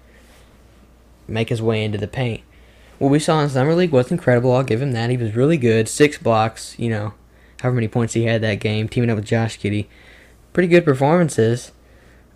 make 1.27 1.49
his 1.49 1.63
way 1.63 1.83
into 1.83 1.99
the 1.99 2.09
paint. 2.09 2.43
What 2.99 3.11
we 3.11 3.19
saw 3.19 3.41
in 3.41 3.49
summer 3.49 3.75
league 3.75 3.91
was 3.91 4.11
incredible. 4.11 4.53
I'll 4.53 4.63
give 4.63 4.81
him 4.81 4.93
that. 4.93 5.11
He 5.11 5.17
was 5.17 5.35
really 5.35 5.57
good. 5.57 5.89
Six 5.89 6.19
blocks. 6.19 6.79
You 6.79 6.91
know, 6.91 7.15
however 7.61 7.77
many 7.77 7.89
points 7.89 8.15
he 8.15 8.25
had 8.25 8.41
that 8.43 8.61
game, 8.61 8.89
teaming 8.89 9.11
up 9.11 9.17
with 9.17 9.27
Josh 9.27 9.59
Giddey. 9.59 9.87
Pretty 10.53 10.69
good 10.69 10.85
performances. 10.85 11.73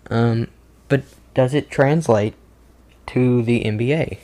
Um, 0.09 0.47
but 0.87 1.03
does 1.33 1.53
it 1.53 1.69
translate 1.69 2.33
to 3.07 3.41
the 3.41 3.63
NBA? 3.63 4.17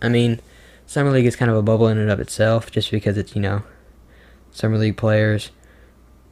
I 0.00 0.08
mean, 0.08 0.40
summer 0.86 1.10
league 1.10 1.26
is 1.26 1.36
kind 1.36 1.50
of 1.50 1.56
a 1.56 1.62
bubble 1.62 1.88
in 1.88 1.98
and 1.98 2.10
of 2.10 2.20
itself, 2.20 2.70
just 2.70 2.90
because 2.90 3.16
it's 3.16 3.34
you 3.34 3.42
know, 3.42 3.62
summer 4.52 4.78
league 4.78 4.96
players, 4.96 5.50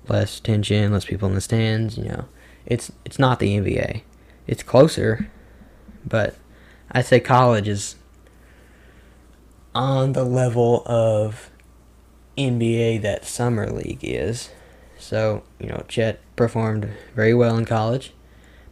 less 0.09 0.39
tension, 0.39 0.93
less 0.93 1.05
people 1.05 1.29
in 1.29 1.35
the 1.35 1.41
stands. 1.41 1.99
You 1.99 2.05
know, 2.05 2.25
it's 2.65 2.93
it's 3.05 3.19
not 3.19 3.41
the 3.41 3.57
NBA. 3.59 4.03
It's 4.47 4.63
closer, 4.63 5.29
but 6.07 6.37
I 6.93 7.03
say 7.03 7.19
college 7.19 7.67
is 7.67 7.97
on 9.77 10.15
the 10.15 10.25
level 10.25 10.83
of 10.87 11.51
NBA 12.39 13.03
that 13.03 13.27
summer 13.27 13.71
league 13.71 14.01
is. 14.03 14.49
So 14.99 15.43
you 15.61 15.69
know, 15.69 15.85
Chet 15.87 16.19
performed 16.35 16.89
very 17.15 17.35
well 17.35 17.59
in 17.59 17.67
college, 17.67 18.15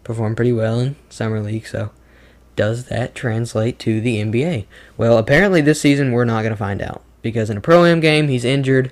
performed 0.03 0.37
pretty 0.37 0.53
well 0.53 0.81
in 0.81 0.97
summer 1.11 1.41
league. 1.43 1.67
So 1.67 1.91
does 2.57 2.87
that 2.87 3.15
translate 3.15 3.79
to 3.81 4.01
the 4.01 4.23
NBA? 4.23 4.65
Well, 4.97 5.19
apparently 5.19 5.61
this 5.61 5.81
season 5.81 6.13
we're 6.13 6.25
not 6.25 6.41
going 6.41 6.55
to 6.55 6.57
find 6.57 6.81
out 6.81 7.03
because 7.21 7.51
in 7.51 7.59
a 7.59 7.61
pro 7.61 7.85
am 7.85 8.01
game 8.01 8.29
he's 8.29 8.45
injured. 8.45 8.91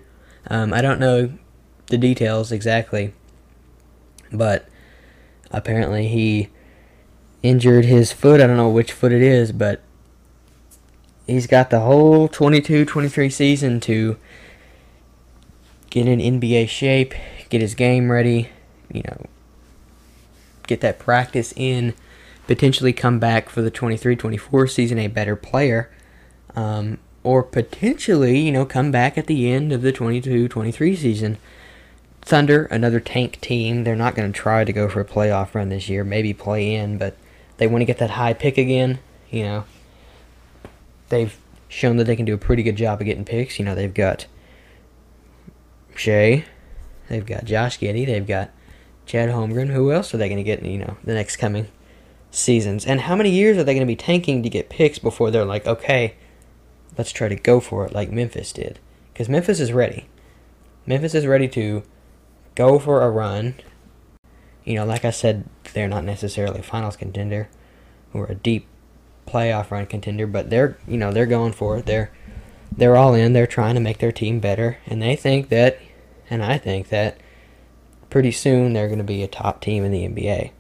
Um, 0.49 0.75
I 0.75 0.83
don't 0.83 1.01
know 1.01 1.33
the 1.87 1.97
details 1.97 2.53
exactly, 2.53 3.15
but 4.31 4.69
apparently 5.51 6.09
he 6.09 6.51
injured 7.43 7.87
his 7.87 8.13
foot. 8.13 8.43
I 8.43 8.47
don't 8.47 8.59
know 8.59 8.69
which 8.69 8.93
foot 8.93 9.13
it 9.13 9.23
is, 9.23 9.51
but 9.51 9.81
he's 11.27 11.47
got 11.47 11.71
the 11.71 11.81
whole 11.81 12.29
22-23 12.29 13.33
season 13.33 13.81
to 13.81 14.17
get 15.91 16.07
in 16.07 16.19
NBA 16.19 16.69
shape, 16.69 17.15
get 17.49 17.61
his 17.61 17.75
game 17.75 18.11
ready, 18.11 18.49
you 18.93 19.03
know, 19.03 19.27
get 20.67 20.81
that 20.81 20.99
practice 20.99 21.53
in, 21.57 21.95
potentially 22.47 22.93
come 22.93 23.19
back 23.19 23.49
for 23.49 23.63
the 23.63 23.71
23-24 23.71 24.71
season 24.71 24.99
a 24.99 25.09
better 25.09 25.37
player. 25.37 25.91
Um, 26.55 26.99
or 27.25 27.43
potentially, 27.43 28.39
you 28.41 28.53
know, 28.53 28.67
come 28.67 28.91
back 28.91 29.17
at 29.17 29.27
the 29.27 29.51
end 29.51 29.73
of 29.73 29.83
the 29.83 29.93
22-23 29.93 30.97
season. 30.97 31.39
Thunder, 32.21 32.65
another 32.67 33.01
tank 33.01 33.41
team, 33.41 33.85
they're 33.85 33.97
not 33.97 34.15
going 34.15 34.33
to 34.33 34.39
try 34.39 34.65
to 34.65 34.73
go 34.73 34.89
for 34.89 35.01
a 35.01 35.05
playoff 35.05 35.55
run 35.55 35.69
this 35.69 35.89
year, 35.89 36.05
maybe 36.05 36.33
play 36.33 36.75
in, 36.75 36.99
but 36.99 37.17
they 37.59 37.67
want 37.67 37.83
to 37.83 37.87
get 37.87 37.99
that 37.99 38.11
high 38.11 38.33
pick 38.33 38.59
again, 38.59 38.99
you 39.31 39.43
know. 39.43 39.65
They've 41.13 41.37
shown 41.69 41.99
that 41.99 42.05
they 42.05 42.17
can 42.17 42.25
do 42.25 42.33
a 42.33 42.39
pretty 42.39 42.63
good 42.63 42.77
job 42.77 43.03
of 43.03 43.05
getting 43.05 43.27
picks. 43.27 43.59
You 43.59 43.67
know, 43.67 43.75
they've 43.75 43.93
got 43.93 44.25
Shai, 45.95 46.47
they've 47.11 47.27
got 47.27 47.45
Josh 47.45 47.79
Giddey, 47.79 48.07
they've 48.07 48.27
got 48.27 48.51
Chet 49.05 49.29
Holmgren. 49.29 49.69
Who 49.69 49.93
else 49.93 50.15
are 50.15 50.17
they 50.17 50.31
going 50.31 50.39
to 50.39 50.43
get, 50.43 50.63
you 50.63 50.79
know, 50.79 50.97
the 51.05 51.13
next 51.13 51.37
coming 51.37 51.69
seasons? 52.31 52.87
And 52.87 53.03
how 53.03 53.15
many 53.15 53.29
years 53.29 53.59
are 53.59 53.63
they 53.65 53.75
going 53.75 53.87
to 53.87 53.91
be 53.91 53.95
tanking 53.95 54.43
to 54.43 54.49
get 54.49 54.71
picks 54.71 54.99
before 54.99 55.31
they're 55.31 55.45
like, 55.45 55.67
okay, 55.67 56.15
let's 56.97 57.13
try 57.13 57.29
to 57.29 57.37
go 57.37 57.61
for 57.61 57.85
it 57.85 57.93
like 57.93 58.11
Memphis 58.11 58.51
did? 58.51 58.79
Because 59.13 59.29
Memphis 59.29 59.61
is 59.61 59.71
ready. 59.71 60.07
Memphis 60.87 61.15
is 61.15 61.27
ready 61.27 61.47
to 61.49 61.83
go 62.55 62.79
for 62.79 63.03
a 63.03 63.11
run. 63.11 63.57
You 64.65 64.77
know, 64.77 64.87
like 64.87 65.05
I 65.05 65.11
said, 65.11 65.45
they're 65.75 65.89
not 65.89 66.05
necessarily 66.05 66.61
a 66.61 66.63
finals 66.63 66.97
contender 66.97 67.51
or 68.15 68.25
a 68.27 68.35
deep 68.35 68.67
playoff 69.33 69.71
run 69.71 69.87
contender, 69.87 70.27
but 70.27 70.51
they're 70.51 70.77
you 70.87 70.97
know 70.97 71.13
they're 71.13 71.27
going 71.27 71.53
for 71.53 71.79
it. 71.79 71.87
They're 71.87 72.13
they're 72.77 72.97
all 72.97 73.15
in. 73.15 73.33
They're 73.33 73.47
trying 73.47 73.75
to 73.75 73.81
make 73.81 73.99
their 73.99 74.13
team 74.13 74.41
better, 74.41 74.79
and 74.87 75.01
they 75.01 75.17
think 75.17 75.49
that, 75.49 75.79
and 76.31 76.43
I 76.43 76.59
think 76.59 76.89
that, 76.89 77.19
pretty 78.11 78.33
soon 78.33 78.73
they're 78.73 78.89
going 78.89 78.99
to 78.99 79.05
be 79.05 79.23
a 79.23 79.29
top 79.29 79.61
team 79.61 79.85
in 79.85 79.93
the 79.93 80.07
NBA. 80.07 80.51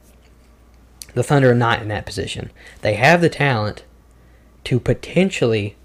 The 1.15 1.23
Thunder 1.23 1.51
are 1.51 1.55
not 1.55 1.83
in 1.83 1.89
that 1.89 2.07
position. 2.07 2.51
They 2.81 2.95
have 2.95 3.21
the 3.21 3.29
talent 3.29 3.85
to 4.65 4.81
potentially 4.81 5.77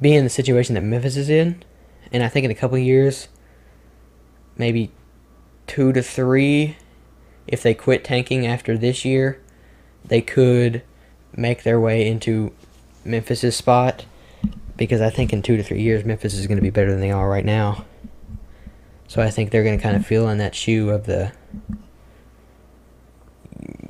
be 0.00 0.14
in 0.14 0.24
the 0.24 0.30
situation 0.30 0.74
that 0.74 0.82
Memphis 0.82 1.16
is 1.16 1.28
in, 1.28 1.62
and 2.10 2.22
I 2.22 2.28
think 2.28 2.44
in 2.44 2.50
a 2.50 2.56
couple 2.56 2.78
years, 2.78 3.28
maybe 4.56 4.90
two 5.66 5.92
to 5.92 6.02
three, 6.02 6.76
if 7.46 7.62
they 7.62 7.74
quit 7.74 8.04
tanking 8.04 8.46
after 8.46 8.76
this 8.76 9.04
year, 9.04 9.40
they 10.04 10.20
could 10.20 10.82
make 11.36 11.62
their 11.62 11.80
way 11.80 12.06
into 12.06 12.52
Memphis's 13.04 13.56
spot 13.56 14.04
because 14.76 15.00
I 15.00 15.10
think 15.10 15.32
in 15.32 15.42
two 15.42 15.56
to 15.56 15.62
three 15.62 15.82
years 15.82 16.04
Memphis 16.04 16.34
is 16.34 16.46
going 16.46 16.58
to 16.58 16.62
be 16.62 16.70
better 16.70 16.90
than 16.90 17.00
they 17.00 17.10
are 17.10 17.28
right 17.28 17.44
now. 17.44 17.84
So 19.06 19.20
I 19.20 19.30
think 19.30 19.50
they're 19.50 19.64
going 19.64 19.76
to 19.76 19.82
kind 19.82 19.96
of 19.96 20.06
feel 20.06 20.28
in 20.28 20.38
that 20.38 20.54
shoe 20.54 20.90
of 20.90 21.06
the 21.06 21.32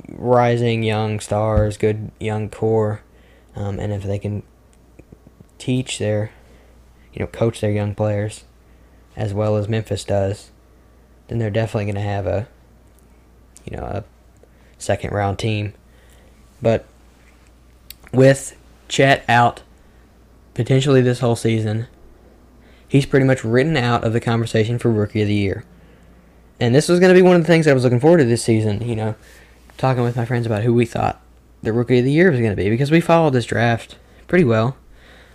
rising 0.09 0.83
young 0.83 1.19
stars, 1.19 1.77
good 1.77 2.11
young 2.19 2.49
core, 2.49 3.01
um, 3.55 3.79
and 3.79 3.93
if 3.93 4.03
they 4.03 4.19
can 4.19 4.43
teach 5.57 5.97
their, 5.99 6.31
you 7.13 7.19
know, 7.19 7.27
coach 7.27 7.61
their 7.61 7.71
young 7.71 7.95
players 7.95 8.43
as 9.15 9.33
well 9.33 9.55
as 9.55 9.69
Memphis 9.69 10.03
does, 10.03 10.51
then 11.27 11.39
they're 11.39 11.49
definitely 11.49 11.85
going 11.85 11.95
to 11.95 12.01
have 12.01 12.27
a, 12.27 12.47
you 13.63 13.77
know, 13.77 13.83
a 13.83 14.03
second 14.77 15.11
round 15.11 15.39
team. 15.39 15.73
But 16.61 16.85
with 18.13 18.55
Chet 18.87 19.25
out 19.27 19.61
potentially 20.53 21.01
this 21.01 21.19
whole 21.19 21.35
season, 21.35 21.87
he's 22.87 23.05
pretty 23.05 23.25
much 23.25 23.43
written 23.43 23.75
out 23.75 24.03
of 24.03 24.13
the 24.13 24.19
conversation 24.19 24.77
for 24.77 24.91
Rookie 24.91 25.21
of 25.21 25.27
the 25.27 25.33
Year. 25.33 25.65
And 26.59 26.73
this 26.73 26.87
was 26.87 26.99
going 26.99 27.13
to 27.13 27.19
be 27.19 27.23
one 27.23 27.35
of 27.35 27.41
the 27.41 27.47
things 27.47 27.67
I 27.67 27.73
was 27.73 27.83
looking 27.83 27.99
forward 27.99 28.19
to 28.19 28.25
this 28.25 28.43
season, 28.43 28.87
you 28.87 28.95
know, 28.95 29.15
talking 29.77 30.03
with 30.03 30.15
my 30.15 30.25
friends 30.25 30.45
about 30.45 30.63
who 30.63 30.73
we 30.73 30.85
thought 30.85 31.21
the 31.63 31.73
Rookie 31.73 31.99
of 31.99 32.05
the 32.05 32.11
Year 32.11 32.29
was 32.29 32.39
going 32.39 32.51
to 32.51 32.61
be 32.61 32.69
because 32.69 32.91
we 32.91 33.01
followed 33.01 33.33
this 33.33 33.45
draft 33.45 33.97
pretty 34.27 34.45
well. 34.45 34.77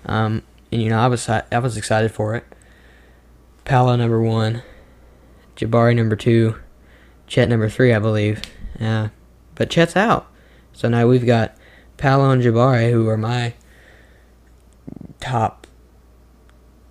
Um, 0.07 0.43
and, 0.71 0.81
you 0.81 0.89
know, 0.89 1.01
I 1.01 1.09
was, 1.09 1.29
I 1.29 1.59
was 1.59 1.77
excited 1.77 2.13
for 2.13 2.35
it. 2.35 2.45
Paolo 3.65 3.97
number 3.97 4.23
one, 4.23 4.63
Jabari 5.57 5.97
number 5.97 6.17
two, 6.17 6.57
Chet 7.27 7.49
number 7.49 7.69
three, 7.69 7.93
I 7.93 7.99
believe. 7.99 8.41
Uh, 8.81 9.09
but 9.55 9.69
Chet's 9.69 9.97
out. 9.97 10.31
So 10.73 10.89
now 10.89 11.09
we've 11.09 11.27
got 11.27 11.58
Paolo 11.99 12.31
and 12.31 12.43
Jabari, 12.43 12.91
who 12.91 13.09
are 13.09 13.17
my 13.17 13.55
top 15.21 15.67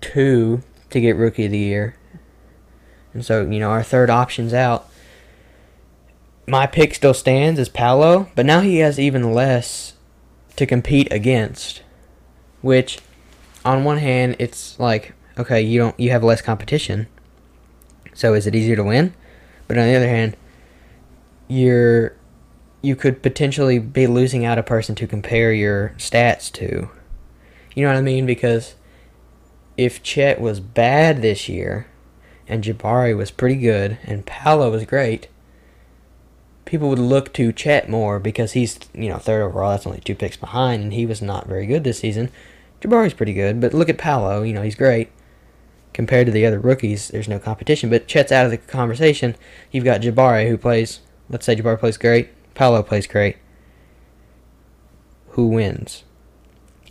two 0.00 0.62
to 0.90 1.00
get 1.00 1.16
Rookie 1.16 1.46
of 1.46 1.50
the 1.50 1.58
Year. 1.58 1.96
And 3.12 3.24
so, 3.24 3.48
you 3.48 3.58
know, 3.58 3.70
our 3.70 3.82
third 3.82 4.10
option's 4.10 4.54
out. 4.54 4.88
My 6.46 6.66
pick 6.66 6.94
still 6.94 7.14
stands 7.14 7.58
as 7.58 7.68
Paolo, 7.68 8.30
but 8.34 8.46
now 8.46 8.60
he 8.60 8.78
has 8.78 9.00
even 9.00 9.32
less 9.32 9.94
to 10.56 10.66
compete 10.66 11.10
against. 11.10 11.82
Which, 12.60 12.98
on 13.64 13.84
one 13.84 13.98
hand, 13.98 14.36
it's 14.38 14.78
like, 14.78 15.14
okay, 15.38 15.60
you 15.60 15.78
don't 15.78 15.98
you 15.98 16.10
have 16.10 16.24
less 16.24 16.42
competition. 16.42 17.06
So 18.14 18.34
is 18.34 18.46
it 18.46 18.54
easier 18.54 18.76
to 18.76 18.84
win? 18.84 19.14
But 19.68 19.78
on 19.78 19.86
the 19.86 19.94
other 19.94 20.08
hand, 20.08 20.36
you're 21.48 22.17
you 22.82 22.94
could 22.94 23.22
potentially 23.22 23.78
be 23.78 24.06
losing 24.06 24.44
out 24.44 24.58
a 24.58 24.62
person 24.62 24.94
to 24.96 25.06
compare 25.06 25.52
your 25.52 25.94
stats 25.98 26.52
to. 26.52 26.90
You 27.74 27.82
know 27.82 27.88
what 27.88 27.98
I 27.98 28.02
mean? 28.02 28.26
Because 28.26 28.74
if 29.76 30.02
Chet 30.02 30.40
was 30.40 30.60
bad 30.60 31.22
this 31.22 31.48
year 31.48 31.86
and 32.46 32.64
Jabari 32.64 33.16
was 33.16 33.30
pretty 33.30 33.56
good 33.56 33.98
and 34.04 34.26
Paolo 34.26 34.70
was 34.70 34.84
great, 34.84 35.28
people 36.64 36.88
would 36.88 36.98
look 36.98 37.32
to 37.34 37.52
Chet 37.52 37.88
more 37.88 38.18
because 38.18 38.52
he's, 38.52 38.78
you 38.94 39.08
know, 39.08 39.18
third 39.18 39.42
overall. 39.42 39.70
That's 39.70 39.86
only 39.86 40.00
two 40.00 40.14
picks 40.14 40.36
behind, 40.36 40.82
and 40.82 40.92
he 40.92 41.06
was 41.06 41.22
not 41.22 41.46
very 41.46 41.66
good 41.66 41.84
this 41.84 42.00
season. 42.00 42.30
Jabari's 42.80 43.14
pretty 43.14 43.32
good, 43.32 43.60
but 43.60 43.74
look 43.74 43.88
at 43.88 43.98
Paolo. 43.98 44.42
You 44.42 44.52
know, 44.52 44.62
he's 44.62 44.74
great. 44.74 45.10
Compared 45.92 46.26
to 46.26 46.32
the 46.32 46.46
other 46.46 46.60
rookies, 46.60 47.08
there's 47.08 47.28
no 47.28 47.38
competition. 47.38 47.90
But 47.90 48.06
Chet's 48.06 48.30
out 48.30 48.44
of 48.44 48.50
the 48.50 48.58
conversation. 48.58 49.34
You've 49.72 49.84
got 49.84 50.00
Jabari, 50.00 50.48
who 50.48 50.56
plays, 50.56 51.00
let's 51.28 51.46
say 51.46 51.56
Jabari 51.56 51.80
plays 51.80 51.96
great. 51.96 52.28
Paolo 52.58 52.82
plays 52.82 53.06
great. 53.06 53.36
Who 55.28 55.46
wins? 55.46 56.02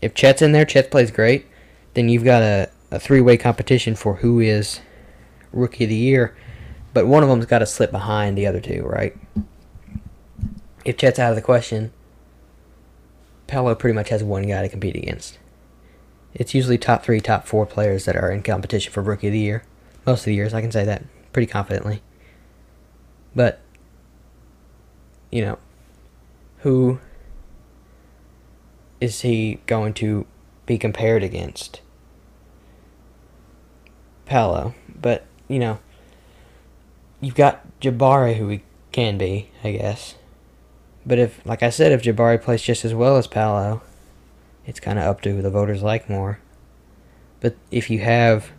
If 0.01 0.13
Chet's 0.13 0.41
in 0.41 0.53
there, 0.53 0.63
Chet 0.63 0.89
plays 0.89 1.11
great, 1.11 1.45
then 1.93 2.07
you've 2.07 2.23
got 2.23 2.41
a, 2.41 2.69
a 2.89 3.01
three 3.01 3.19
way 3.19 3.35
competition 3.35 3.93
for 3.93 4.15
who 4.15 4.39
is 4.39 4.79
rookie 5.51 5.83
of 5.83 5.89
the 5.89 5.95
year, 5.97 6.33
but 6.93 7.05
one 7.05 7.21
of 7.21 7.27
them's 7.27 7.47
got 7.47 7.59
to 7.59 7.65
slip 7.65 7.91
behind 7.91 8.37
the 8.37 8.47
other 8.47 8.61
two, 8.61 8.83
right? 8.83 9.13
If 10.85 10.95
Chet's 10.95 11.19
out 11.19 11.31
of 11.31 11.35
the 11.35 11.41
question, 11.41 11.91
Paolo 13.47 13.75
pretty 13.75 13.93
much 13.93 14.07
has 14.07 14.23
one 14.23 14.43
guy 14.43 14.61
to 14.61 14.69
compete 14.69 14.95
against. 14.95 15.37
It's 16.33 16.53
usually 16.53 16.77
top 16.77 17.03
three, 17.03 17.19
top 17.19 17.45
four 17.45 17.65
players 17.65 18.05
that 18.05 18.15
are 18.15 18.31
in 18.31 18.41
competition 18.41 18.93
for 18.93 19.01
rookie 19.03 19.27
of 19.27 19.33
the 19.33 19.39
year. 19.39 19.63
Most 20.05 20.21
of 20.21 20.25
the 20.27 20.35
years, 20.35 20.53
I 20.53 20.61
can 20.61 20.71
say 20.71 20.85
that 20.85 21.03
pretty 21.33 21.47
confidently. 21.47 22.01
But 23.35 23.59
you 25.37 25.45
know, 25.45 25.59
who 26.61 26.97
is 28.99 29.21
he 29.21 29.59
going 29.67 29.93
to 29.93 30.25
be 30.65 30.79
compared 30.79 31.21
against? 31.21 31.81
Paolo. 34.25 34.73
But, 34.99 35.27
you 35.47 35.59
know, 35.59 35.77
you've 37.21 37.35
got 37.35 37.63
Jabari, 37.79 38.37
who 38.37 38.49
he 38.49 38.63
can 38.91 39.19
be, 39.19 39.51
I 39.63 39.73
guess. 39.73 40.15
But 41.05 41.19
if, 41.19 41.45
like 41.45 41.61
I 41.61 41.69
said, 41.69 41.91
if 41.91 42.01
Jabari 42.01 42.41
plays 42.41 42.63
just 42.63 42.83
as 42.83 42.95
well 42.95 43.17
as 43.17 43.27
Paolo, 43.27 43.83
it's 44.65 44.79
kind 44.79 44.97
of 44.97 45.05
up 45.05 45.21
to 45.21 45.33
who 45.33 45.43
the 45.43 45.51
voters 45.51 45.83
like 45.83 46.09
more. 46.09 46.39
But 47.41 47.55
if 47.69 47.91
you 47.91 47.99
have 47.99 48.49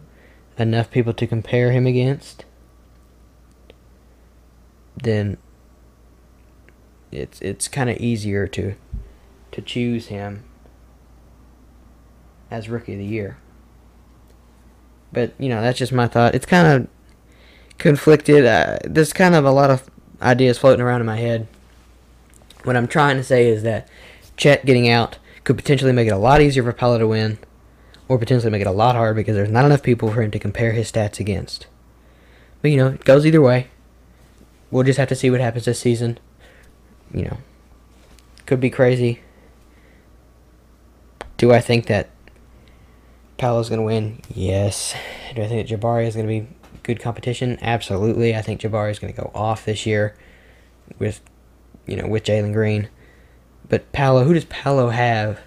enough 0.57 0.93
people 0.93 1.13
to 1.15 1.27
compare 1.27 1.73
him 1.73 1.89
against, 1.89 2.45
then 5.03 5.39
it's 7.11 7.41
it's 7.41 7.69
kind 7.69 7.91
of 7.91 7.97
easier 7.99 8.47
to 8.49 8.75
to 9.53 9.63
choose 9.63 10.07
him 10.07 10.45
as 12.51 12.69
rookie 12.69 12.95
of 12.95 12.99
the 12.99 13.05
year. 13.05 13.39
But 15.13 15.33
you 15.39 15.49
know 15.49 15.61
that's 15.61 15.79
just 15.79 15.93
my 15.93 16.07
thought. 16.07 16.35
It's 16.35 16.47
kind 16.47 16.67
of 16.67 16.89
conflicted. 17.79 18.45
Uh, 18.45 18.79
there's 18.85 19.13
kind 19.13 19.35
of 19.35 19.45
a 19.45 19.51
lot 19.51 19.71
of 19.71 19.89
ideas 20.21 20.59
floating 20.59 20.81
around 20.81 21.01
in 21.01 21.07
my 21.07 21.17
head. 21.17 21.47
What 22.65 22.77
I'm 22.77 22.89
trying 22.89 23.17
to 23.17 23.25
say 23.25 23.49
is 23.49 23.63
that 23.63 23.89
Chet 24.37 24.67
getting 24.67 24.89
out 24.89 25.19
could 25.45 25.57
potentially 25.57 25.93
make 25.93 26.09
it 26.09 26.13
a 26.13 26.19
lot 26.19 26.41
easier 26.41 26.63
for 26.63 26.73
Paolo 26.73 26.99
to 26.99 27.09
win, 27.09 27.39
or 28.09 28.19
potentially 28.19 28.51
make 28.51 28.61
it 28.61 28.67
a 28.67 28.73
lot 28.73 28.97
harder 28.97 29.15
because 29.15 29.37
there's 29.37 29.51
not 29.51 29.65
enough 29.65 29.83
people 29.83 30.13
for 30.13 30.23
him 30.23 30.31
to 30.31 30.39
compare 30.39 30.73
his 30.73 30.91
stats 30.91 31.21
against. 31.21 31.67
But 32.61 32.71
you 32.71 32.77
know, 32.77 32.89
it 32.89 33.05
goes 33.05 33.25
either 33.25 33.41
way. 33.41 33.69
We'll 34.71 34.85
just 34.85 34.99
have 34.99 35.09
to 35.09 35.15
see 35.15 35.31
what 35.31 35.41
happens 35.41 35.65
this 35.65 35.81
season. 35.81 36.19
You 37.13 37.25
know, 37.25 37.39
could 38.47 38.61
be 38.61 38.71
crazy. 38.71 39.21
Do 41.37 41.53
I 41.53 41.61
think 41.61 41.87
that 41.87 42.11
Paolo's 43.39 43.69
going 43.69 43.81
to 43.81 43.87
win? 43.87 44.21
Yes. 44.35 44.95
Do 45.35 45.43
I 45.43 45.47
think 45.47 45.69
that 45.69 45.81
Jabari 45.81 46.07
is 46.07 46.15
going 46.15 46.27
to 46.27 46.41
be 46.41 46.49
good 46.83 47.01
competition? 47.01 47.59
Absolutely. 47.63 48.35
I 48.35 48.43
think 48.43 48.61
Jabari 48.61 48.91
is 48.91 48.99
going 48.99 49.13
to 49.13 49.21
go 49.21 49.31
off 49.35 49.65
this 49.65 49.87
year 49.87 50.17
with, 50.99 51.21
you 51.87 51.97
know, 51.97 52.09
with 52.09 52.25
Jalen 52.25 52.53
Green. 52.53 52.89
But 53.69 53.93
Paolo, 53.93 54.25
who 54.25 54.35
does 54.35 54.47
Paolo 54.47 54.91
have 54.91 55.41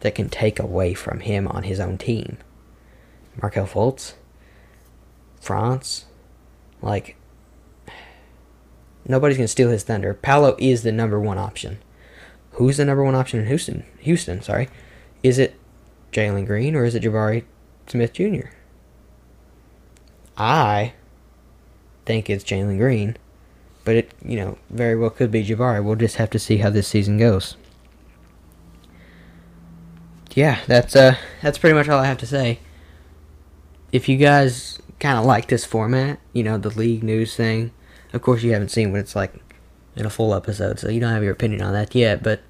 that 0.00 0.14
can 0.14 0.28
take 0.28 0.58
away 0.58 0.94
from 0.94 1.20
him 1.20 1.46
on 1.48 1.64
his 1.64 1.80
own 1.80 1.98
team? 1.98 2.38
Markelle 3.40 3.66
Fultz? 3.66 4.14
Franz? 5.40 6.06
Like, 6.80 7.16
nobody's 9.06 9.36
going 9.36 9.44
to 9.44 9.48
steal 9.48 9.70
his 9.70 9.82
thunder. 9.82 10.14
Paolo 10.14 10.56
is 10.58 10.82
the 10.82 10.92
number 10.92 11.20
one 11.20 11.38
option. 11.38 11.78
Who's 12.52 12.76
the 12.76 12.84
number 12.84 13.04
one 13.04 13.14
option 13.14 13.40
in 13.40 13.46
Houston? 13.46 13.84
Houston, 13.98 14.40
sorry. 14.40 14.68
Is 15.22 15.38
it 15.38 15.56
Jalen 16.12 16.46
Green 16.46 16.74
or 16.76 16.84
is 16.84 16.94
it 16.94 17.02
Jabari 17.02 17.44
Smith 17.86 18.12
Jr.? 18.12 18.48
I 20.36 20.92
think 22.06 22.28
it's 22.28 22.44
Jalen 22.44 22.78
Green, 22.78 23.16
but 23.84 23.96
it 23.96 24.12
you 24.24 24.36
know 24.36 24.58
very 24.70 24.96
well 24.96 25.10
could 25.10 25.30
be 25.30 25.44
Jabari. 25.44 25.82
We'll 25.82 25.96
just 25.96 26.16
have 26.16 26.30
to 26.30 26.38
see 26.38 26.58
how 26.58 26.70
this 26.70 26.88
season 26.88 27.18
goes. 27.18 27.56
Yeah, 30.34 30.60
that's 30.66 30.96
uh 30.96 31.16
that's 31.42 31.58
pretty 31.58 31.74
much 31.74 31.88
all 31.88 32.00
I 32.00 32.06
have 32.06 32.18
to 32.18 32.26
say. 32.26 32.60
If 33.92 34.08
you 34.08 34.16
guys 34.16 34.80
kind 34.98 35.18
of 35.18 35.24
like 35.24 35.48
this 35.48 35.64
format, 35.64 36.18
you 36.32 36.42
know 36.42 36.58
the 36.58 36.70
league 36.70 37.02
news 37.02 37.36
thing. 37.36 37.72
Of 38.14 38.22
course, 38.22 38.44
you 38.44 38.52
haven't 38.52 38.70
seen 38.70 38.92
what 38.92 39.00
it's 39.00 39.16
like 39.16 39.34
in 39.96 40.06
a 40.06 40.10
full 40.10 40.34
episode, 40.34 40.78
so 40.78 40.88
you 40.88 41.00
don't 41.00 41.12
have 41.12 41.24
your 41.24 41.32
opinion 41.32 41.62
on 41.62 41.72
that 41.72 41.96
yet. 41.96 42.22
But 42.22 42.40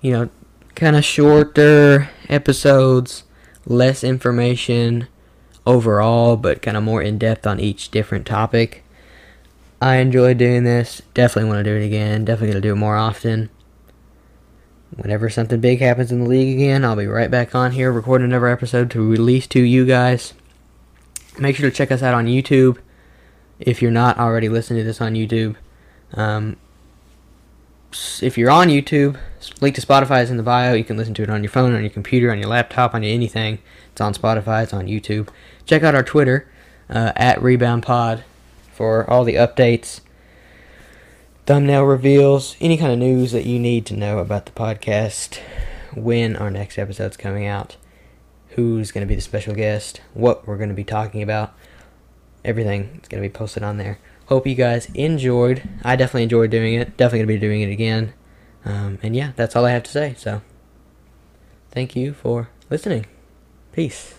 you 0.00 0.12
know, 0.12 0.30
kind 0.76 0.94
of 0.94 1.04
shorter 1.04 2.10
episodes, 2.28 3.24
less 3.66 4.04
information 4.04 5.08
overall, 5.66 6.36
but 6.36 6.62
kind 6.62 6.76
of 6.76 6.84
more 6.84 7.02
in 7.02 7.18
depth 7.18 7.44
on 7.44 7.58
each 7.58 7.90
different 7.90 8.24
topic. 8.24 8.84
I 9.82 9.96
enjoy 9.96 10.34
doing 10.34 10.62
this. 10.62 11.02
Definitely 11.12 11.50
want 11.50 11.64
to 11.64 11.70
do 11.70 11.76
it 11.76 11.84
again. 11.84 12.24
Definitely 12.24 12.52
going 12.52 12.62
to 12.62 12.68
do 12.68 12.72
it 12.72 12.76
more 12.76 12.96
often. 12.96 13.50
Whenever 14.94 15.28
something 15.28 15.60
big 15.60 15.80
happens 15.80 16.12
in 16.12 16.22
the 16.22 16.28
league 16.28 16.54
again, 16.54 16.84
I'll 16.84 16.94
be 16.94 17.06
right 17.06 17.30
back 17.30 17.52
on 17.54 17.72
here 17.72 17.90
recording 17.90 18.26
another 18.26 18.46
episode 18.46 18.92
to 18.92 19.10
release 19.10 19.48
to 19.48 19.60
you 19.60 19.84
guys. 19.84 20.34
Make 21.36 21.56
sure 21.56 21.68
to 21.68 21.76
check 21.76 21.90
us 21.90 22.02
out 22.02 22.14
on 22.14 22.26
YouTube 22.26 22.78
if 23.60 23.82
you're 23.82 23.90
not 23.90 24.18
already 24.18 24.48
listening 24.48 24.80
to 24.80 24.84
this 24.84 25.00
on 25.00 25.14
YouTube. 25.14 25.56
Um, 26.14 26.56
if 28.20 28.36
you're 28.36 28.50
on 28.50 28.68
YouTube, 28.68 29.18
link 29.60 29.74
to 29.74 29.80
Spotify 29.80 30.22
is 30.22 30.30
in 30.30 30.36
the 30.36 30.42
bio. 30.42 30.74
You 30.74 30.84
can 30.84 30.96
listen 30.96 31.14
to 31.14 31.22
it 31.22 31.30
on 31.30 31.42
your 31.42 31.50
phone, 31.50 31.74
on 31.74 31.80
your 31.80 31.90
computer, 31.90 32.30
on 32.30 32.38
your 32.38 32.48
laptop, 32.48 32.94
on 32.94 33.02
your 33.02 33.12
anything. 33.12 33.58
It's 33.92 34.00
on 34.00 34.14
Spotify. 34.14 34.62
It's 34.62 34.74
on 34.74 34.86
YouTube. 34.86 35.28
Check 35.64 35.82
out 35.82 35.94
our 35.94 36.02
Twitter 36.02 36.48
uh, 36.90 37.12
at 37.16 37.42
Rebound 37.42 37.82
Pod 37.82 38.24
for 38.72 39.08
all 39.10 39.24
the 39.24 39.34
updates, 39.34 40.00
thumbnail 41.46 41.82
reveals, 41.82 42.56
any 42.60 42.76
kind 42.76 42.92
of 42.92 42.98
news 42.98 43.32
that 43.32 43.44
you 43.44 43.58
need 43.58 43.84
to 43.86 43.96
know 43.96 44.18
about 44.18 44.46
the 44.46 44.52
podcast, 44.52 45.40
when 45.96 46.36
our 46.36 46.50
next 46.50 46.78
episode's 46.78 47.16
coming 47.16 47.44
out, 47.44 47.76
who's 48.50 48.92
going 48.92 49.00
to 49.04 49.08
be 49.08 49.16
the 49.16 49.20
special 49.20 49.54
guest, 49.54 50.00
what 50.14 50.46
we're 50.46 50.56
going 50.56 50.68
to 50.68 50.76
be 50.76 50.84
talking 50.84 51.22
about. 51.22 51.54
Everything 52.44 53.00
is 53.02 53.08
going 53.08 53.22
to 53.22 53.28
be 53.28 53.32
posted 53.32 53.62
on 53.62 53.76
there. 53.78 53.98
Hope 54.26 54.46
you 54.46 54.54
guys 54.54 54.86
enjoyed. 54.94 55.68
I 55.82 55.96
definitely 55.96 56.24
enjoyed 56.24 56.50
doing 56.50 56.74
it. 56.74 56.96
Definitely 56.96 57.18
going 57.20 57.28
to 57.28 57.34
be 57.34 57.38
doing 57.38 57.60
it 57.62 57.72
again. 57.72 58.12
Um, 58.64 58.98
and 59.02 59.16
yeah, 59.16 59.32
that's 59.36 59.56
all 59.56 59.64
I 59.64 59.70
have 59.70 59.84
to 59.84 59.90
say. 59.90 60.14
So, 60.18 60.42
thank 61.70 61.96
you 61.96 62.12
for 62.12 62.50
listening. 62.70 63.06
Peace. 63.72 64.14